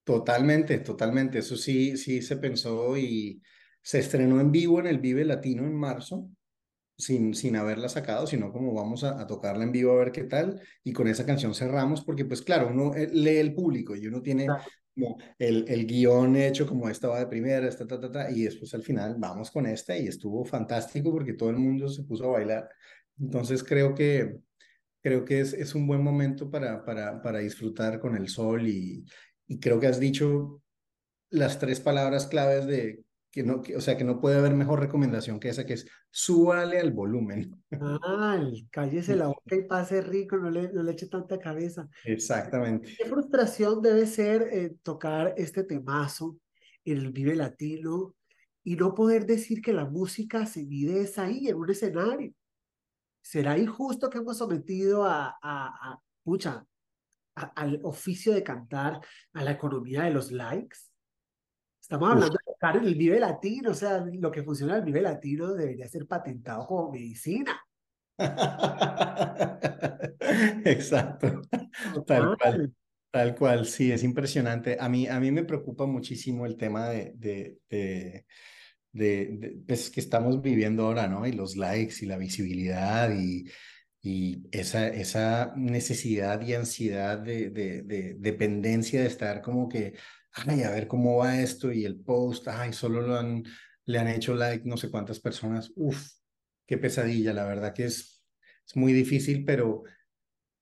Totalmente, 0.03 0.79
totalmente. 0.79 1.39
Eso 1.39 1.55
sí, 1.55 1.97
sí 1.97 2.21
se 2.21 2.37
pensó 2.37 2.97
y 2.97 3.41
se 3.81 3.99
estrenó 3.99 4.39
en 4.39 4.51
vivo 4.51 4.79
en 4.79 4.87
el 4.87 4.99
Vive 4.99 5.25
Latino 5.25 5.63
en 5.63 5.75
marzo 5.75 6.29
sin, 6.97 7.35
sin 7.35 7.55
haberla 7.55 7.89
sacado, 7.89 8.25
sino 8.27 8.51
como 8.51 8.73
vamos 8.73 9.03
a, 9.03 9.25
tocarla 9.27 9.63
en 9.63 9.71
vivo 9.71 9.91
a 9.91 9.97
ver 9.97 10.11
qué 10.11 10.23
tal, 10.23 10.61
y 10.83 10.93
con 10.93 11.07
esa 11.07 11.25
canción 11.25 11.53
cerramos, 11.53 12.01
porque 12.03 12.25
pues 12.25 12.41
claro, 12.41 12.69
uno 12.69 12.95
eh, 12.95 13.09
lee 13.11 13.37
el 13.37 13.53
público 13.53 13.95
y 13.95 14.07
uno 14.07 14.21
tiene 14.21 14.47
como 14.95 15.17
el, 15.37 15.65
el 15.67 15.85
guion 15.85 16.35
hecho 16.35 16.65
como 16.65 16.89
esta 16.89 17.07
va 17.07 17.19
de 17.19 17.27
primera, 17.27 17.67
esta, 17.67 17.85
ta, 17.85 17.99
ta, 17.99 18.11
ta, 18.11 18.31
y 18.31 18.43
después 18.43 18.73
al 18.73 18.83
final 18.83 19.15
vamos 19.19 19.51
con 19.51 19.67
esta 19.67 19.95
y 19.97 20.07
estuvo 20.07 20.43
fantástico 20.43 21.11
porque 21.11 21.33
todo 21.33 21.51
el 21.51 21.57
mundo 21.57 21.87
se 21.87 22.03
puso 22.03 22.25
a 22.25 22.39
bailar. 22.39 22.67
Entonces 23.19 23.63
creo 23.63 23.93
que, 23.93 24.37
creo 25.01 25.23
que 25.23 25.41
es, 25.41 25.53
es 25.53 25.75
un 25.75 25.85
buen 25.87 26.03
momento 26.03 26.49
para, 26.49 26.83
para, 26.83 27.21
para 27.21 27.39
disfrutar 27.39 27.99
con 27.99 28.15
el 28.15 28.27
sol 28.27 28.67
y, 28.67 29.05
y 29.47 29.59
creo 29.59 29.79
que 29.79 29.87
has 29.87 29.99
dicho 29.99 30.61
las 31.29 31.59
tres 31.59 31.79
palabras 31.79 32.27
claves 32.27 32.65
de 32.65 33.03
que 33.31 33.43
no, 33.43 33.61
o 33.75 33.81
sea, 33.81 33.97
que 33.97 34.03
no 34.03 34.19
puede 34.19 34.37
haber 34.37 34.53
mejor 34.53 34.79
recomendación 34.79 35.39
que 35.39 35.49
esa, 35.49 35.65
que 35.65 35.73
es 35.73 35.87
súbale 36.09 36.79
al 36.79 36.91
volumen. 36.91 37.63
Ah, 37.71 38.41
cállese 38.71 39.15
la 39.15 39.27
boca 39.27 39.55
y 39.55 39.63
pase 39.63 40.01
rico, 40.01 40.37
no 40.37 40.49
le, 40.49 40.71
no 40.71 40.83
le 40.83 40.91
eche 40.93 41.07
tanta 41.07 41.37
cabeza. 41.39 41.87
Exactamente. 42.05 42.95
Qué 42.97 43.05
frustración 43.05 43.81
debe 43.81 44.05
ser 44.05 44.43
eh, 44.51 44.75
tocar 44.81 45.33
este 45.37 45.63
temazo 45.63 46.37
en 46.85 46.97
el 46.97 47.11
Vive 47.11 47.35
Latino 47.35 48.15
y 48.63 48.75
no 48.75 48.95
poder 48.95 49.25
decir 49.25 49.61
que 49.61 49.73
la 49.73 49.85
música 49.85 50.45
se 50.45 50.65
mide 50.65 51.01
es 51.01 51.17
ahí, 51.17 51.47
en 51.47 51.55
un 51.55 51.69
escenario. 51.69 52.33
¿Será 53.21 53.57
injusto 53.57 54.09
que 54.09 54.19
hemos 54.19 54.37
sometido 54.37 55.05
a, 55.05 55.27
a, 55.27 55.37
a 55.41 56.01
pucha, 56.23 56.65
al 57.35 57.79
oficio 57.83 58.33
de 58.33 58.41
cantar, 58.41 58.99
a 59.33 59.43
la 59.43 59.51
economía 59.51 60.03
de 60.03 60.11
los 60.11 60.31
likes? 60.31 60.77
Estamos 61.79 62.11
hablando 62.11 62.37
tocar 62.59 62.77
el 62.77 62.95
Vive 62.95 63.19
Latino, 63.19 63.71
o 63.71 63.73
sea, 63.73 64.03
lo 64.11 64.31
que 64.31 64.43
funciona 64.43 64.77
el 64.77 64.83
Vive 64.83 65.01
Latino 65.01 65.53
debería 65.53 65.87
ser 65.87 66.07
patentado 66.07 66.65
como 66.65 66.91
medicina. 66.91 67.59
Pues, 70.63 70.89
tal 72.05 72.37
cual, 72.37 72.73
tal 73.11 73.35
cual, 73.35 73.65
sí, 73.65 73.91
es 73.91 74.03
impresionante. 74.03 74.77
A 74.79 74.89
mí, 74.89 75.07
a 75.07 75.19
mí 75.19 75.31
me 75.31 75.45
preocupa 75.45 75.85
muchísimo 75.85 76.45
el 76.45 76.57
tema 76.57 76.89
de, 76.89 77.13
de, 77.15 77.57
de, 77.69 78.25
de, 78.91 79.57
pues, 79.65 79.89
que 79.89 80.01
estamos 80.01 80.41
viviendo 80.41 80.85
ahora, 80.85 81.07
¿no? 81.07 81.25
Y 81.25 81.31
los 81.31 81.55
likes 81.55 81.95
y 82.01 82.05
la 82.05 82.17
visibilidad 82.17 83.09
y, 83.11 83.45
y 84.01 84.43
esa, 84.51 84.87
esa 84.89 85.53
necesidad 85.55 86.41
y 86.41 86.53
ansiedad 86.53 87.17
de, 87.17 87.49
de, 87.49 87.81
de 87.83 88.15
dependencia 88.19 89.01
de 89.01 89.07
estar 89.07 89.41
como 89.41 89.69
que 89.69 89.93
ay, 90.45 90.63
a 90.63 90.71
ver 90.71 90.87
cómo 90.87 91.17
va 91.17 91.39
esto 91.39 91.71
y 91.71 91.85
el 91.85 91.99
post, 91.99 92.47
ay, 92.47 92.73
solo 92.73 93.01
lo 93.01 93.17
han, 93.17 93.43
le 93.85 93.99
han 93.99 94.07
hecho 94.07 94.35
like 94.35 94.67
no 94.67 94.77
sé 94.77 94.89
cuántas 94.91 95.19
personas, 95.19 95.71
uf, 95.75 96.11
qué 96.65 96.77
pesadilla, 96.77 97.33
la 97.33 97.45
verdad 97.45 97.73
que 97.73 97.85
es, 97.85 98.23
es 98.67 98.75
muy 98.75 98.93
difícil, 98.93 99.45
pero 99.45 99.83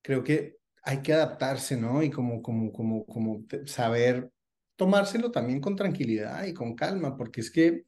creo 0.01 0.24
que 0.24 0.58
hay 0.84 1.01
que 1.01 1.13
adaptarse, 1.13 1.77
¿no? 1.77 2.03
Y 2.03 2.12
como, 2.12 2.41
como, 2.41 2.72
como, 2.72 3.05
como 3.05 3.44
saber 3.65 4.32
tomárselo 4.75 5.32
también 5.32 5.60
con 5.60 5.75
tranquilidad 5.75 6.46
y 6.46 6.53
con 6.53 6.75
calma, 6.75 7.17
porque 7.17 7.41
es 7.41 7.50
que 7.50 7.86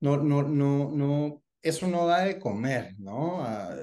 no, 0.00 0.16
no, 0.16 0.42
no, 0.42 0.90
no, 0.90 1.44
eso 1.62 1.86
no 1.86 2.06
da 2.06 2.24
de 2.24 2.40
comer, 2.40 2.94
¿no? 2.98 3.44
Ah, 3.44 3.74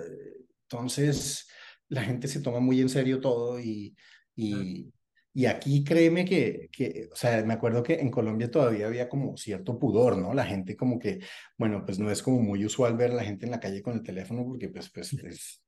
entonces, 0.63 1.48
la 1.88 2.03
gente 2.03 2.27
se 2.27 2.41
toma 2.41 2.60
muy 2.60 2.82
en 2.82 2.89
serio 2.89 3.22
todo 3.22 3.60
y, 3.60 3.96
y, 4.36 4.91
y 5.33 5.45
aquí 5.45 5.83
créeme 5.83 6.25
que, 6.25 6.69
que, 6.71 7.07
o 7.12 7.15
sea, 7.15 7.43
me 7.45 7.53
acuerdo 7.53 7.83
que 7.83 7.95
en 7.95 8.09
Colombia 8.09 8.50
todavía 8.50 8.88
había 8.88 9.07
como 9.07 9.38
cierto 9.38 9.77
pudor, 9.77 10.17
¿no? 10.17 10.33
La 10.33 10.45
gente 10.45 10.75
como 10.75 11.00
que, 11.00 11.19
bueno, 11.57 11.86
pues 11.86 12.00
no 12.00 12.09
es 12.09 12.24
como 12.24 12.41
muy 12.41 12.65
usual 12.65 12.98
ver 12.98 13.12
a 13.12 13.15
la 13.15 13.24
gente 13.24 13.45
en 13.45 13.51
la 13.51 13.59
calle 13.59 13.81
con 13.81 13.93
el 13.93 14.03
teléfono 14.03 14.43
porque 14.45 14.69
pues, 14.69 14.89
pues, 14.89 15.12
pues 15.21 15.63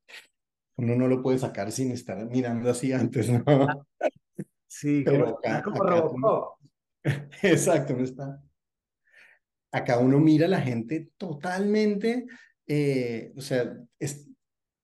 uno 0.78 0.96
no 0.96 1.08
lo 1.08 1.22
puede 1.22 1.38
sacar 1.38 1.72
sin 1.72 1.92
estar 1.92 2.26
mirando 2.26 2.70
así 2.70 2.92
antes, 2.92 3.30
¿no? 3.30 3.44
Sí, 4.68 5.04
pero 5.06 5.38
acá, 5.38 5.62
como 5.62 6.58
exacto, 7.44 7.96
no 7.96 8.04
está. 8.04 8.42
Acá 9.72 10.00
uno 10.00 10.20
mira 10.20 10.48
a 10.48 10.50
la 10.50 10.62
gente 10.62 11.12
totalmente, 11.18 12.26
eh, 12.68 13.32
o 13.36 13.42
sea, 13.42 13.78
es, 14.00 14.31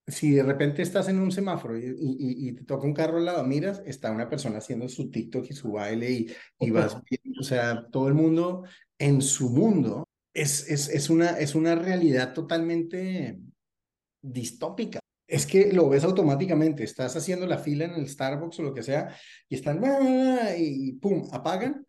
si 0.08 0.32
de 0.32 0.44
repente 0.44 0.82
estás 0.82 1.10
en 1.10 1.20
un 1.20 1.32
semáforo 1.32 1.78
y, 1.78 1.94
y, 2.00 2.54
te 2.54 2.64
toca 2.64 2.88
un 2.88 2.94
carro 2.94 3.18
al 3.18 3.26
lado, 3.26 3.44
miras, 3.44 3.84
está 3.86 4.10
una 4.12 4.30
persona 4.30 4.60
haciendo 4.60 4.88
su 4.88 5.12
TikTok 5.12 5.48
y 5.50 5.54
su 5.54 5.74
baile 5.74 6.12
y, 6.12 6.28
y 6.60 6.72
vas 6.72 6.96
o 7.40 7.44
sea, 7.44 7.88
todo 7.92 8.08
el 8.08 8.14
mundo 8.14 8.64
en 8.98 9.22
su 9.22 9.50
mundo 9.50 10.08
es, 10.34 10.70
es, 10.70 10.90
es, 10.90 11.10
una, 11.10 11.32
es 11.32 11.56
una 11.56 11.76
realidad 11.76 12.34
totalmente 12.34 13.40
distópica. 14.22 15.00
Es 15.28 15.46
que 15.46 15.74
lo 15.74 15.90
ves 15.90 16.06
automáticamente, 16.06 16.86
estás 16.86 17.16
haciendo 17.18 17.46
la 17.46 17.58
fila 17.58 17.86
en 17.86 17.96
el 17.96 18.08
Starbucks 18.08 18.60
o 18.60 18.64
lo 18.64 18.74
que 18.74 18.84
sea 18.84 19.14
y 19.50 19.56
están 19.56 19.82
y 20.58 20.94
pum, 20.94 21.28
apagan 21.34 21.86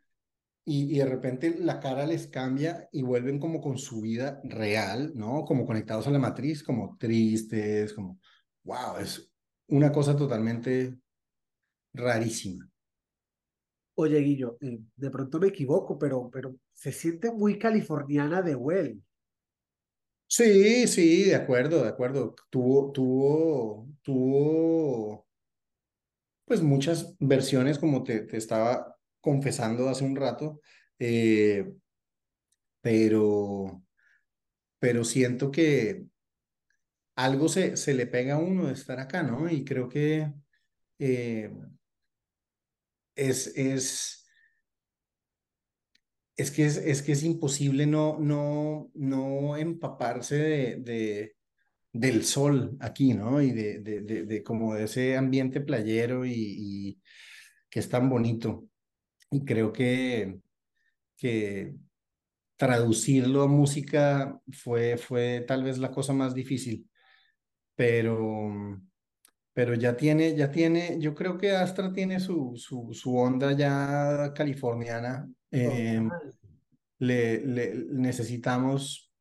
y, 0.70 0.98
de 0.98 1.06
repente 1.06 1.56
la 1.58 1.80
cara 1.80 2.06
les 2.06 2.26
cambia 2.26 2.90
y 2.92 3.00
vuelven 3.00 3.38
como 3.38 3.58
con 3.58 3.78
su 3.78 4.02
vida 4.02 4.38
real, 4.44 5.12
¿no? 5.14 5.46
Como 5.46 5.64
conectados 5.64 6.06
a 6.06 6.10
la 6.10 6.18
matriz, 6.18 6.62
como 6.62 6.98
tristes, 6.98 7.94
como, 7.94 8.20
wow, 8.64 8.98
es 9.00 9.32
una 9.68 9.90
cosa 9.90 10.14
totalmente 10.14 10.98
rarísima. 11.94 12.70
Oye, 13.94 14.18
Guillo, 14.18 14.58
eh, 14.60 14.78
de 14.94 15.10
pronto 15.10 15.40
me 15.40 15.48
equivoco, 15.48 15.98
pero, 15.98 16.28
pero 16.30 16.54
se 16.74 16.92
siente 16.92 17.32
muy 17.32 17.58
californiana 17.58 18.42
de 18.42 18.54
Well. 18.54 19.02
Sí, 20.26 20.86
sí, 20.86 21.24
de 21.24 21.34
acuerdo, 21.34 21.82
de 21.82 21.88
acuerdo. 21.88 22.34
Tuvo, 22.50 22.92
tuvo, 22.92 23.88
tuvo, 24.02 25.26
pues 26.44 26.60
muchas 26.60 27.16
versiones, 27.18 27.78
como 27.78 28.02
te, 28.02 28.20
te 28.20 28.36
estaba 28.36 28.97
confesando 29.28 29.88
hace 29.90 30.04
un 30.04 30.16
rato, 30.16 30.60
eh, 30.98 31.66
pero, 32.80 33.82
pero 34.78 35.04
siento 35.04 35.50
que 35.50 36.06
algo 37.16 37.48
se, 37.48 37.76
se 37.76 37.92
le 37.94 38.06
pega 38.06 38.36
a 38.36 38.38
uno 38.38 38.66
de 38.68 38.72
estar 38.74 38.98
acá, 39.00 39.22
¿no? 39.22 39.50
Y 39.50 39.64
creo 39.64 39.88
que 39.88 40.32
eh, 40.98 41.50
es, 43.16 43.48
es, 43.56 44.26
es 46.36 46.50
que 46.50 46.64
es, 46.66 46.76
es 46.78 47.02
que 47.02 47.12
es 47.12 47.24
imposible 47.24 47.86
no, 47.86 48.18
no, 48.18 48.90
no 48.94 49.56
empaparse 49.56 50.36
de, 50.36 50.76
de 50.76 51.34
del 51.92 52.24
sol 52.24 52.76
aquí, 52.80 53.14
¿no? 53.14 53.42
Y 53.42 53.50
de, 53.52 53.80
de, 53.80 54.02
de, 54.02 54.42
como 54.42 54.74
de 54.74 54.84
ese 54.84 55.16
ambiente 55.16 55.60
playero 55.60 56.24
y, 56.24 56.32
y, 56.34 57.02
que 57.70 57.80
es 57.80 57.88
tan 57.88 58.08
bonito. 58.08 58.68
Y 59.30 59.44
creo 59.44 59.72
que, 59.72 60.40
que 61.16 61.74
traducirlo 62.56 63.42
a 63.42 63.48
música 63.48 64.40
fue, 64.52 64.96
fue 64.96 65.44
tal 65.46 65.62
vez 65.62 65.78
la 65.78 65.90
cosa 65.90 66.12
más 66.12 66.34
difícil, 66.34 66.88
pero, 67.74 68.80
pero 69.52 69.74
ya 69.74 69.96
tiene, 69.96 70.34
ya 70.34 70.50
tiene, 70.50 70.96
yo 70.98 71.14
creo 71.14 71.38
que 71.38 71.52
Astra 71.52 71.92
tiene 71.92 72.20
su, 72.20 72.54
su, 72.56 72.92
su 72.92 73.16
onda 73.16 73.52
ya 73.52 74.32
californiana. 74.34 75.30
Eh, 75.50 76.06
le, 76.98 77.46
le, 77.46 77.74
necesitamos 77.90 79.12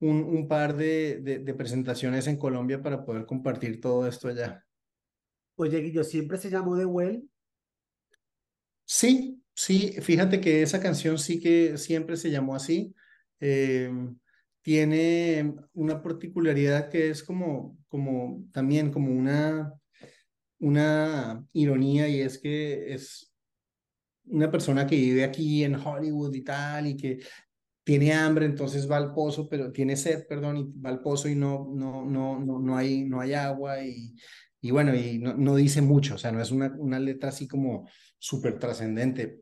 un, 0.00 0.22
un 0.24 0.48
par 0.48 0.76
de, 0.76 1.20
de, 1.20 1.38
de, 1.40 1.54
presentaciones 1.54 2.26
en 2.26 2.38
Colombia 2.38 2.82
para 2.82 3.04
poder 3.04 3.26
compartir 3.26 3.80
todo 3.80 4.06
esto 4.06 4.28
allá. 4.28 4.64
Oye, 5.56 5.80
Guillo, 5.80 6.02
¿siempre 6.02 6.38
se 6.38 6.50
llamó 6.50 6.76
The 6.76 6.86
Well? 6.86 7.28
Sí, 8.84 9.42
sí, 9.54 9.92
fíjate 10.02 10.40
que 10.40 10.62
esa 10.62 10.80
canción 10.80 11.18
sí 11.18 11.40
que 11.40 11.78
siempre 11.78 12.16
se 12.16 12.30
llamó 12.30 12.54
así. 12.54 12.94
Eh, 13.40 13.90
tiene 14.62 15.54
una 15.74 16.02
particularidad 16.02 16.90
que 16.90 17.10
es 17.10 17.22
como, 17.22 17.78
como 17.88 18.44
también 18.52 18.90
como 18.92 19.12
una, 19.12 19.72
una 20.58 21.46
ironía 21.52 22.08
y 22.08 22.20
es 22.20 22.38
que 22.38 22.94
es 22.94 23.34
una 24.26 24.50
persona 24.50 24.86
que 24.86 24.96
vive 24.96 25.24
aquí 25.24 25.64
en 25.64 25.74
Hollywood 25.76 26.34
y 26.34 26.42
tal 26.44 26.86
y 26.88 26.96
que 26.96 27.20
tiene 27.84 28.12
hambre, 28.14 28.46
entonces 28.46 28.90
va 28.90 28.96
al 28.96 29.12
pozo, 29.14 29.48
pero 29.48 29.70
tiene 29.72 29.96
sed, 29.96 30.26
perdón, 30.28 30.56
y 30.56 30.80
va 30.80 30.90
al 30.90 31.00
pozo 31.02 31.28
y 31.28 31.34
no, 31.34 31.68
no, 31.74 32.04
no, 32.04 32.38
no, 32.40 32.58
no, 32.60 32.76
hay, 32.76 33.04
no 33.04 33.20
hay 33.20 33.34
agua 33.34 33.84
y, 33.84 34.14
y 34.60 34.70
bueno, 34.70 34.94
y 34.94 35.18
no, 35.18 35.34
no 35.34 35.54
dice 35.56 35.82
mucho, 35.82 36.14
o 36.14 36.18
sea, 36.18 36.32
no 36.32 36.40
es 36.40 36.50
una, 36.50 36.74
una 36.78 36.98
letra 36.98 37.28
así 37.30 37.46
como 37.46 37.88
súper 38.18 38.58
trascendente. 38.58 39.40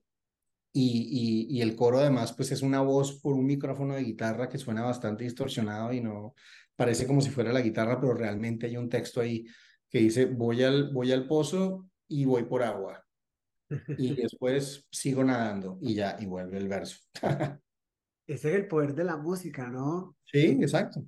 Y, 0.75 1.49
y, 1.51 1.59
y, 1.59 1.61
el 1.61 1.77
coro 1.77 1.99
además, 1.99 2.33
pues 2.33 2.51
es 2.51 2.63
una 2.63 2.81
voz 2.81 3.21
por 3.21 3.35
un 3.35 3.45
micrófono 3.45 3.95
de 3.95 4.05
guitarra 4.05 4.49
que 4.49 4.57
suena 4.57 4.83
bastante 4.83 5.25
distorsionado 5.25 5.93
y 5.93 6.01
no 6.01 6.35
parece 6.77 7.07
como 7.07 7.21
si 7.21 7.31
fuera 7.31 7.53
la 7.53 7.61
guitarra, 7.61 8.01
pero 8.01 8.15
realmente 8.15 8.67
hay 8.67 8.77
un 8.79 8.89
texto 8.89 9.21
ahí 9.21 9.45
que 9.91 9.99
dice, 9.99 10.25
voy 10.25 10.63
al, 10.63 10.91
voy 10.91 11.13
al 11.13 11.27
pozo 11.27 11.87
y 12.09 12.25
voy 12.25 12.45
por 12.45 12.63
agua. 12.63 13.05
Y 13.99 14.15
después 14.15 14.87
sigo 14.91 15.25
nadando 15.25 15.79
y 15.81 15.95
ya, 15.95 16.17
y 16.21 16.27
vuelve 16.27 16.59
el 16.59 16.69
verso. 16.69 16.99
Ese 18.27 18.51
es 18.51 18.55
el 18.55 18.69
poder 18.69 18.95
de 18.95 19.05
la 19.05 19.17
música, 19.17 19.69
¿no? 19.69 20.17
Sí, 20.25 20.59
exacto. 20.61 21.05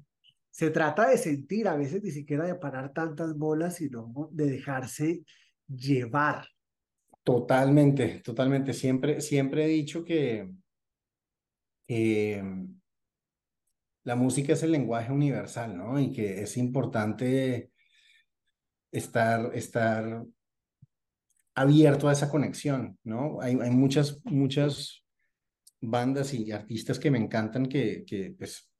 Se 0.51 0.71
trata 0.71 1.09
de 1.09 1.19
sentir, 1.19 1.69
a 1.69 1.77
veces 1.77 2.03
ni 2.03 2.11
siquiera 2.11 2.45
de 2.45 2.55
parar 2.55 2.93
tantas 2.93 3.37
bolas, 3.37 3.77
sino 3.77 4.29
de 4.31 4.47
dejarse 4.47 5.25
llevar. 5.67 6.47
Totalmente, 7.25 8.21
totalmente. 8.21 8.75
Siempre, 8.75 9.21
siempre 9.23 9.65
he 9.65 9.69
dicho 9.69 10.05
que 10.05 10.51
la 14.05 14.15
música 14.15 14.53
es 14.53 14.63
el 14.63 14.73
lenguaje 14.73 15.11
universal, 15.11 15.77
¿no? 15.77 15.99
Y 15.99 16.13
que 16.13 16.43
es 16.43 16.57
importante 16.59 17.73
estar, 18.93 19.51
estar 19.55 20.25
abierto 21.55 22.09
a 22.09 22.13
esa 22.13 22.29
conexión, 22.29 22.99
¿no? 23.05 23.41
Hay, 23.41 23.57
hay 23.61 23.71
muchas, 23.71 24.21
muchas 24.25 25.03
bandas 25.81 26.35
y 26.35 26.53
artistas 26.53 26.99
que 26.99 27.11
me 27.11 27.19
encantan 27.19 27.67
que, 27.67 28.05
que 28.07 28.35
pues, 28.37 28.71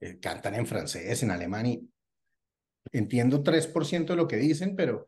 eh, 0.00 0.18
cantan 0.20 0.54
en 0.54 0.66
francés, 0.66 1.22
en 1.22 1.32
alemán 1.32 1.66
y 1.66 1.88
entiendo 2.92 3.42
3% 3.42 4.12
de 4.12 4.16
lo 4.16 4.28
que 4.28 4.36
dicen, 4.36 4.76
pero 4.76 5.06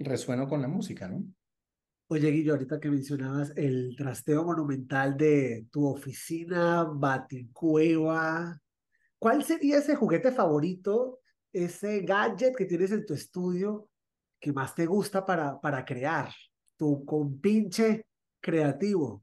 resueno 0.00 0.48
con 0.48 0.62
la 0.62 0.68
música, 0.68 1.08
¿no? 1.08 1.24
Oye, 2.12 2.28
Guillo, 2.32 2.54
ahorita 2.54 2.80
que 2.80 2.90
mencionabas 2.90 3.52
el 3.56 3.94
trasteo 3.96 4.44
monumental 4.44 5.16
de 5.16 5.66
tu 5.70 5.86
oficina, 5.86 6.82
Baticueva, 6.82 8.60
¿cuál 9.16 9.44
sería 9.44 9.78
ese 9.78 9.94
juguete 9.94 10.32
favorito, 10.32 11.20
ese 11.52 12.00
gadget 12.00 12.56
que 12.56 12.64
tienes 12.64 12.90
en 12.90 13.06
tu 13.06 13.14
estudio 13.14 13.88
que 14.40 14.52
más 14.52 14.74
te 14.74 14.86
gusta 14.86 15.24
para, 15.24 15.60
para 15.60 15.84
crear? 15.84 16.32
Tu 16.76 17.04
compinche 17.04 18.06
creativo. 18.40 19.22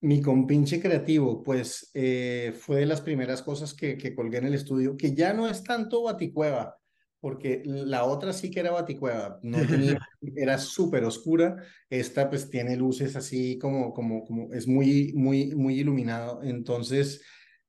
Mi 0.00 0.20
compinche 0.20 0.80
creativo, 0.80 1.40
pues 1.40 1.92
eh, 1.94 2.52
fue 2.58 2.80
de 2.80 2.86
las 2.86 3.00
primeras 3.00 3.42
cosas 3.42 3.74
que, 3.74 3.96
que 3.96 4.12
colgué 4.12 4.38
en 4.38 4.46
el 4.46 4.54
estudio, 4.54 4.96
que 4.96 5.14
ya 5.14 5.32
no 5.32 5.48
es 5.48 5.62
tanto 5.62 6.02
Baticueva, 6.02 6.76
porque 7.24 7.62
la 7.64 8.04
otra 8.04 8.34
sí 8.34 8.50
que 8.50 8.60
era 8.60 8.70
baticueva, 8.70 9.40
no 9.42 9.66
tenía, 9.66 9.98
era 10.36 10.58
súper 10.58 11.04
oscura, 11.04 11.56
esta 11.88 12.28
pues 12.28 12.50
tiene 12.50 12.76
luces 12.76 13.16
así 13.16 13.56
como, 13.58 13.94
como, 13.94 14.26
como 14.26 14.52
es 14.52 14.68
muy, 14.68 15.14
muy, 15.14 15.54
muy 15.54 15.80
iluminado, 15.80 16.42
entonces 16.42 17.22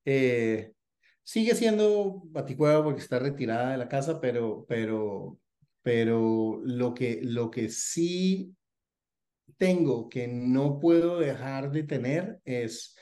eh, 0.04 0.74
sigue 1.22 1.54
siendo 1.54 2.20
baticueva 2.26 2.84
porque 2.84 3.00
está 3.00 3.18
retirada 3.18 3.70
de 3.70 3.78
la 3.78 3.88
casa, 3.88 4.20
pero, 4.20 4.66
pero, 4.68 5.38
pero 5.80 6.60
lo 6.62 6.92
que, 6.92 7.20
lo 7.22 7.50
que 7.50 7.70
sí 7.70 8.54
tengo 9.56 10.10
que 10.10 10.28
no 10.28 10.78
puedo 10.78 11.18
dejar 11.18 11.70
de 11.70 11.82
tener 11.82 12.42
es 12.44 12.94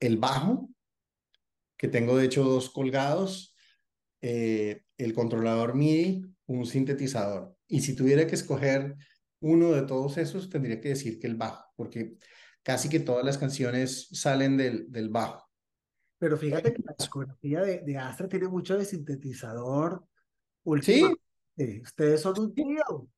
el 0.00 0.16
bajo, 0.16 0.70
que 1.76 1.88
tengo 1.88 2.16
de 2.16 2.24
hecho 2.24 2.42
dos 2.42 2.70
colgados, 2.70 3.54
eh, 4.22 4.82
el 5.04 5.14
controlador 5.14 5.74
MIDI, 5.74 6.22
un 6.46 6.66
sintetizador. 6.66 7.56
Y 7.66 7.80
si 7.80 7.94
tuviera 7.94 8.26
que 8.26 8.34
escoger 8.34 8.96
uno 9.40 9.72
de 9.72 9.82
todos 9.82 10.18
esos, 10.18 10.50
tendría 10.50 10.80
que 10.80 10.90
decir 10.90 11.18
que 11.18 11.26
el 11.26 11.36
bajo, 11.36 11.64
porque 11.76 12.16
casi 12.62 12.88
que 12.88 13.00
todas 13.00 13.24
las 13.24 13.38
canciones 13.38 14.08
salen 14.12 14.56
del, 14.56 14.90
del 14.90 15.08
bajo. 15.08 15.48
Pero 16.18 16.36
fíjate 16.36 16.74
que 16.74 16.82
la 16.82 16.94
discografía 16.98 17.62
de, 17.62 17.80
de, 17.80 17.96
Astra 17.96 18.28
tiene 18.28 18.48
mucho 18.48 18.76
de 18.76 18.84
sintetizador. 18.84 20.04
Sí. 20.82 21.02
Ustedes 21.82 22.20
son 22.20 22.38
un 22.38 22.54
tío. 22.54 23.08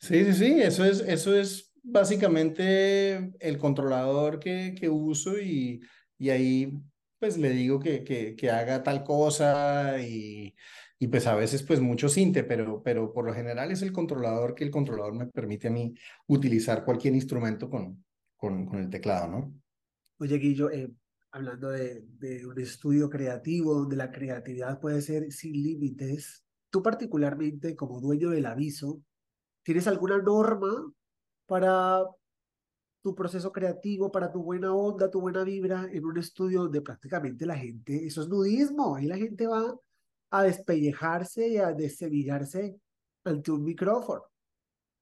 Sí, 0.00 0.24
sí, 0.24 0.32
sí, 0.34 0.60
eso 0.60 0.84
es, 0.84 1.00
eso 1.00 1.36
es 1.36 1.72
básicamente 1.82 3.32
el 3.38 3.58
controlador 3.58 4.40
que, 4.40 4.74
que 4.78 4.88
uso 4.88 5.38
y, 5.38 5.80
y 6.18 6.30
ahí 6.30 6.72
pues 7.18 7.38
le 7.38 7.50
digo 7.50 7.78
que, 7.78 8.04
que, 8.04 8.34
que 8.34 8.50
haga 8.50 8.82
tal 8.82 9.04
cosa 9.04 9.98
y, 10.00 10.54
y, 10.98 11.08
pues 11.08 11.26
a 11.26 11.34
veces 11.34 11.62
pues 11.62 11.80
mucho 11.80 12.08
cinte, 12.08 12.44
pero, 12.44 12.82
pero 12.82 13.12
por 13.12 13.24
lo 13.24 13.34
general 13.34 13.70
es 13.70 13.82
el 13.82 13.92
controlador 13.92 14.54
que 14.54 14.64
el 14.64 14.70
controlador 14.70 15.14
me 15.14 15.26
permite 15.26 15.68
a 15.68 15.70
mí 15.70 15.94
utilizar 16.26 16.84
cualquier 16.84 17.14
instrumento 17.14 17.68
con, 17.68 18.04
con, 18.36 18.66
con 18.66 18.78
el 18.78 18.90
teclado, 18.90 19.28
¿no? 19.28 19.54
Oye, 20.18 20.38
Guillo, 20.38 20.70
eh, 20.70 20.90
hablando 21.32 21.70
de, 21.70 22.04
de 22.18 22.46
un 22.46 22.58
estudio 22.58 23.10
creativo 23.10 23.74
donde 23.74 23.96
la 23.96 24.10
creatividad 24.10 24.80
puede 24.80 25.02
ser 25.02 25.30
sin 25.32 25.52
límites, 25.52 26.44
tú 26.70 26.82
particularmente 26.82 27.76
como 27.76 28.00
dueño 28.00 28.30
del 28.30 28.46
aviso, 28.46 29.02
¿tienes 29.62 29.86
alguna 29.86 30.18
norma 30.18 30.92
para 31.46 32.02
tu 33.06 33.14
proceso 33.14 33.52
creativo, 33.52 34.10
para 34.10 34.32
tu 34.32 34.42
buena 34.42 34.74
onda, 34.74 35.08
tu 35.08 35.20
buena 35.20 35.44
vibra 35.44 35.88
en 35.92 36.04
un 36.04 36.18
estudio 36.18 36.62
donde 36.62 36.80
prácticamente 36.80 37.46
la 37.46 37.56
gente, 37.56 38.04
eso 38.04 38.20
es 38.20 38.28
nudismo, 38.28 38.96
ahí 38.96 39.06
la 39.06 39.16
gente 39.16 39.46
va 39.46 39.78
a 40.38 40.42
despellejarse 40.42 41.48
y 41.48 41.56
a 41.58 41.72
dessevillarse 41.72 42.76
ante 43.24 43.50
un 43.50 43.64
micrófono. 43.64 44.24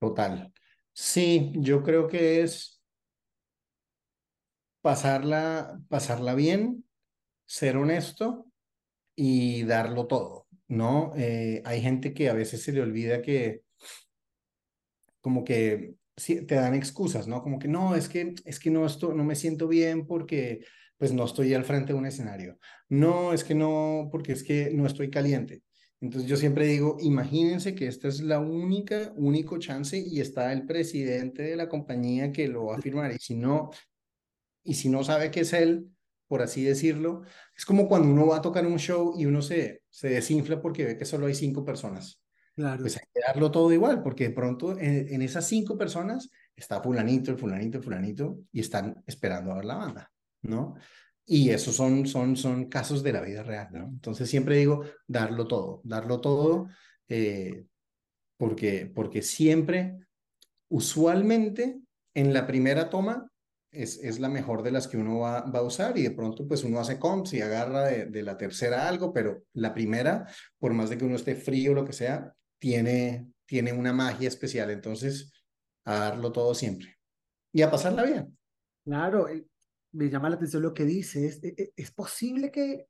Total. 0.01 0.53
Sí, 0.93 1.53
yo 1.57 1.83
creo 1.83 2.07
que 2.09 2.43
es 2.43 2.81
pasarla, 4.81 5.81
pasarla 5.89 6.35
bien, 6.35 6.85
ser 7.47 7.77
honesto 7.77 8.47
y 9.17 9.65
darlo 9.65 10.07
todo, 10.07 10.47
¿no? 10.69 11.13
Eh, 11.17 11.63
hay 11.65 11.81
gente 11.81 12.13
que 12.13 12.29
a 12.29 12.35
veces 12.35 12.63
se 12.63 12.73
le 12.73 12.83
olvida 12.83 13.23
que 13.23 13.63
como 15.21 15.43
que 15.43 15.95
sí, 16.17 16.45
te 16.45 16.57
dan 16.57 16.75
excusas, 16.75 17.27
¿no? 17.27 17.43
Como 17.43 17.59
que 17.59 17.67
no, 17.67 17.95
es 17.95 18.09
que, 18.09 18.35
es 18.45 18.61
que 18.61 18.71
no, 18.71 18.85
esto, 18.85 19.15
no 19.15 19.25
me 19.25 19.37
siento 19.37 19.69
bien 19.69 20.07
porque 20.07 20.65
pues 20.99 21.13
no 21.13 21.25
estoy 21.25 21.55
al 21.55 21.65
frente 21.65 21.93
de 21.93 21.99
un 21.99 22.07
escenario. 22.07 22.59
No, 22.89 23.33
es 23.33 23.45
que 23.45 23.55
no, 23.55 24.09
porque 24.11 24.33
es 24.33 24.43
que 24.43 24.71
no 24.73 24.87
estoy 24.87 25.11
caliente. 25.11 25.63
Entonces 26.01 26.29
yo 26.29 26.37
siempre 26.37 26.67
digo, 26.67 26.99
imagínense 27.01 27.75
que 27.75 27.87
esta 27.87 28.09
es 28.09 28.21
la 28.21 28.39
única, 28.39 29.13
único 29.17 29.59
chance 29.59 29.99
y 29.99 30.21
está 30.21 30.53
el 30.53 30.67
presidente 30.67 31.43
de 31.43 31.57
la 31.57 31.69
compañía 31.69 32.31
que 32.31 32.47
lo 32.49 32.67
va 32.67 32.77
a 32.77 32.81
firmar. 32.81 33.13
Y 33.13 33.19
si 33.19 33.37
no, 33.37 33.71
y 34.63 34.75
si 34.75 34.89
no 34.89 35.03
sabe 35.03 35.31
que 35.31 35.41
es 35.41 35.53
él, 35.53 35.89
por 36.27 36.43
así 36.43 36.63
decirlo, 36.63 37.23
es 37.57 37.65
como 37.65 37.89
cuando 37.89 38.09
uno 38.09 38.27
va 38.27 38.37
a 38.37 38.43
tocar 38.43 38.67
un 38.67 38.79
show 38.79 39.15
y 39.17 39.27
uno 39.27 39.41
se, 39.41 39.83
se 39.89 40.09
desinfla 40.09 40.61
porque 40.61 40.85
ve 40.85 40.97
que 40.99 41.05
solo 41.05 41.27
hay 41.27 41.35
cinco 41.35 41.65
personas. 41.65 42.21
Claro. 42.55 42.83
Pues 42.83 42.97
hay 42.97 43.05
que 43.13 43.21
darlo 43.27 43.51
todo 43.51 43.73
igual, 43.73 44.03
porque 44.03 44.29
de 44.29 44.35
pronto 44.35 44.79
en, 44.79 45.09
en, 45.09 45.23
esas 45.23 45.49
cinco 45.49 45.77
personas 45.77 46.31
está 46.55 46.81
fulanito, 46.81 47.31
el 47.31 47.39
fulanito, 47.39 47.79
el 47.79 47.85
fulanito, 47.85 48.39
y 48.53 48.61
están 48.61 49.03
esperando 49.07 49.53
a 49.53 49.57
ver 49.57 49.65
la 49.65 49.77
banda, 49.77 50.13
¿no? 50.45 50.75
Y 51.27 51.51
esos 51.51 51.75
son, 51.75 52.07
son, 52.07 52.37
son 52.37 52.67
casos 52.67 53.03
de 53.03 53.13
la 53.13 53.23
vida 53.23 53.43
real, 53.43 53.69
¿no? 53.73 53.85
Entonces 53.85 54.29
siempre 54.29 54.57
digo, 54.57 54.85
darlo 55.07 55.47
todo, 55.47 55.81
darlo 55.85 56.21
todo, 56.21 56.69
eh, 57.09 57.65
porque, 58.37 58.91
porque 58.95 59.23
siempre, 59.23 59.99
usualmente, 60.69 61.81
en 62.15 62.33
la 62.33 62.47
primera 62.47 62.91
toma 62.91 63.31
es, 63.71 63.99
es 63.99 64.21
la 64.21 64.29
mejor 64.29 64.63
de 64.63 64.71
las 64.71 64.87
que 64.87 64.97
uno 64.97 65.19
va, 65.21 65.41
va, 65.43 65.59
a 65.61 65.63
usar 65.63 65.99
y 65.99 66.03
de 66.03 66.13
pronto 66.13 66.47
pues 66.47 66.63
uno 66.63 66.79
hace 66.79 66.99
comps 66.99 67.33
y 67.33 67.41
agarra 67.41 67.87
de, 67.87 68.07
de, 68.07 68.23
la 68.23 68.37
tercera 68.37 68.87
algo, 68.87 69.13
pero 69.13 69.45
la 69.55 69.75
primera, 69.75 70.29
por 70.59 70.73
más 70.75 70.91
de 70.91 70.99
que 70.99 71.05
uno 71.05 71.17
esté 71.17 71.35
frío 71.35 71.73
o 71.73 71.75
lo 71.75 71.85
que 71.85 71.93
sea, 71.93 72.33
tiene, 72.61 73.29
tiene 73.47 73.73
una 73.73 73.93
magia 73.93 74.29
especial. 74.29 74.71
Entonces, 74.71 75.33
a 75.85 75.99
darlo 75.99 76.33
todo 76.33 76.55
siempre 76.55 76.97
y 77.53 77.63
a 77.63 77.71
pasarla 77.71 78.05
bien. 78.05 78.37
Claro, 78.85 79.29
me 79.95 80.11
llama 80.11 80.29
la 80.29 80.37
atención 80.37 80.63
lo 80.63 80.75
que 80.75 80.85
dices. 80.85 81.41
¿Es, 81.43 81.59
e, 81.59 81.73
es 81.77 81.91
posible 81.93 82.51
que 82.51 82.87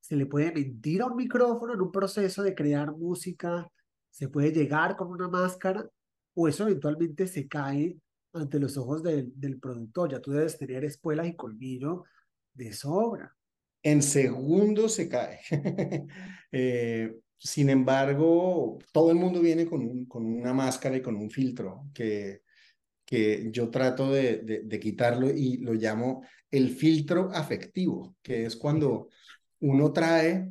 se 0.00 0.16
le 0.16 0.26
puede 0.26 0.52
mentir 0.52 1.02
a 1.02 1.06
un 1.06 1.16
micrófono 1.16 1.74
en 1.74 1.80
un 1.80 1.90
proceso 1.90 2.42
de 2.42 2.54
crear 2.54 2.92
música? 2.92 3.70
¿Se 4.10 4.28
puede 4.28 4.52
llegar 4.52 4.96
con 4.96 5.08
una 5.08 5.28
máscara? 5.28 5.88
¿O 6.34 6.48
eso 6.48 6.64
eventualmente 6.64 7.26
se 7.26 7.48
cae 7.48 7.98
ante 8.34 8.58
los 8.58 8.76
ojos 8.76 9.02
del, 9.02 9.32
del 9.36 9.58
productor. 9.58 10.10
Ya 10.10 10.20
tú 10.20 10.32
debes 10.32 10.58
tener 10.58 10.84
espuelas 10.84 11.26
y 11.26 11.36
colmillo 11.36 12.04
de 12.52 12.72
sobra. 12.72 13.34
En 13.82 14.02
segundos 14.02 14.94
se 14.94 15.08
cae. 15.08 15.40
eh, 16.52 17.16
sin 17.38 17.70
embargo, 17.70 18.78
todo 18.92 19.10
el 19.10 19.16
mundo 19.16 19.40
viene 19.40 19.66
con, 19.66 19.82
un, 19.82 20.06
con 20.06 20.24
una 20.24 20.52
máscara 20.52 20.96
y 20.96 21.02
con 21.02 21.16
un 21.16 21.30
filtro 21.30 21.86
que, 21.92 22.42
que 23.04 23.50
yo 23.50 23.70
trato 23.70 24.10
de, 24.10 24.62
de, 24.64 24.80
quitarlo 24.80 25.30
y 25.30 25.58
lo 25.58 25.74
llamo 25.74 26.22
el 26.50 26.70
filtro 26.70 27.30
afectivo, 27.32 28.16
que 28.22 28.46
es 28.46 28.56
cuando 28.56 29.08
uno 29.60 29.92
trae 29.92 30.50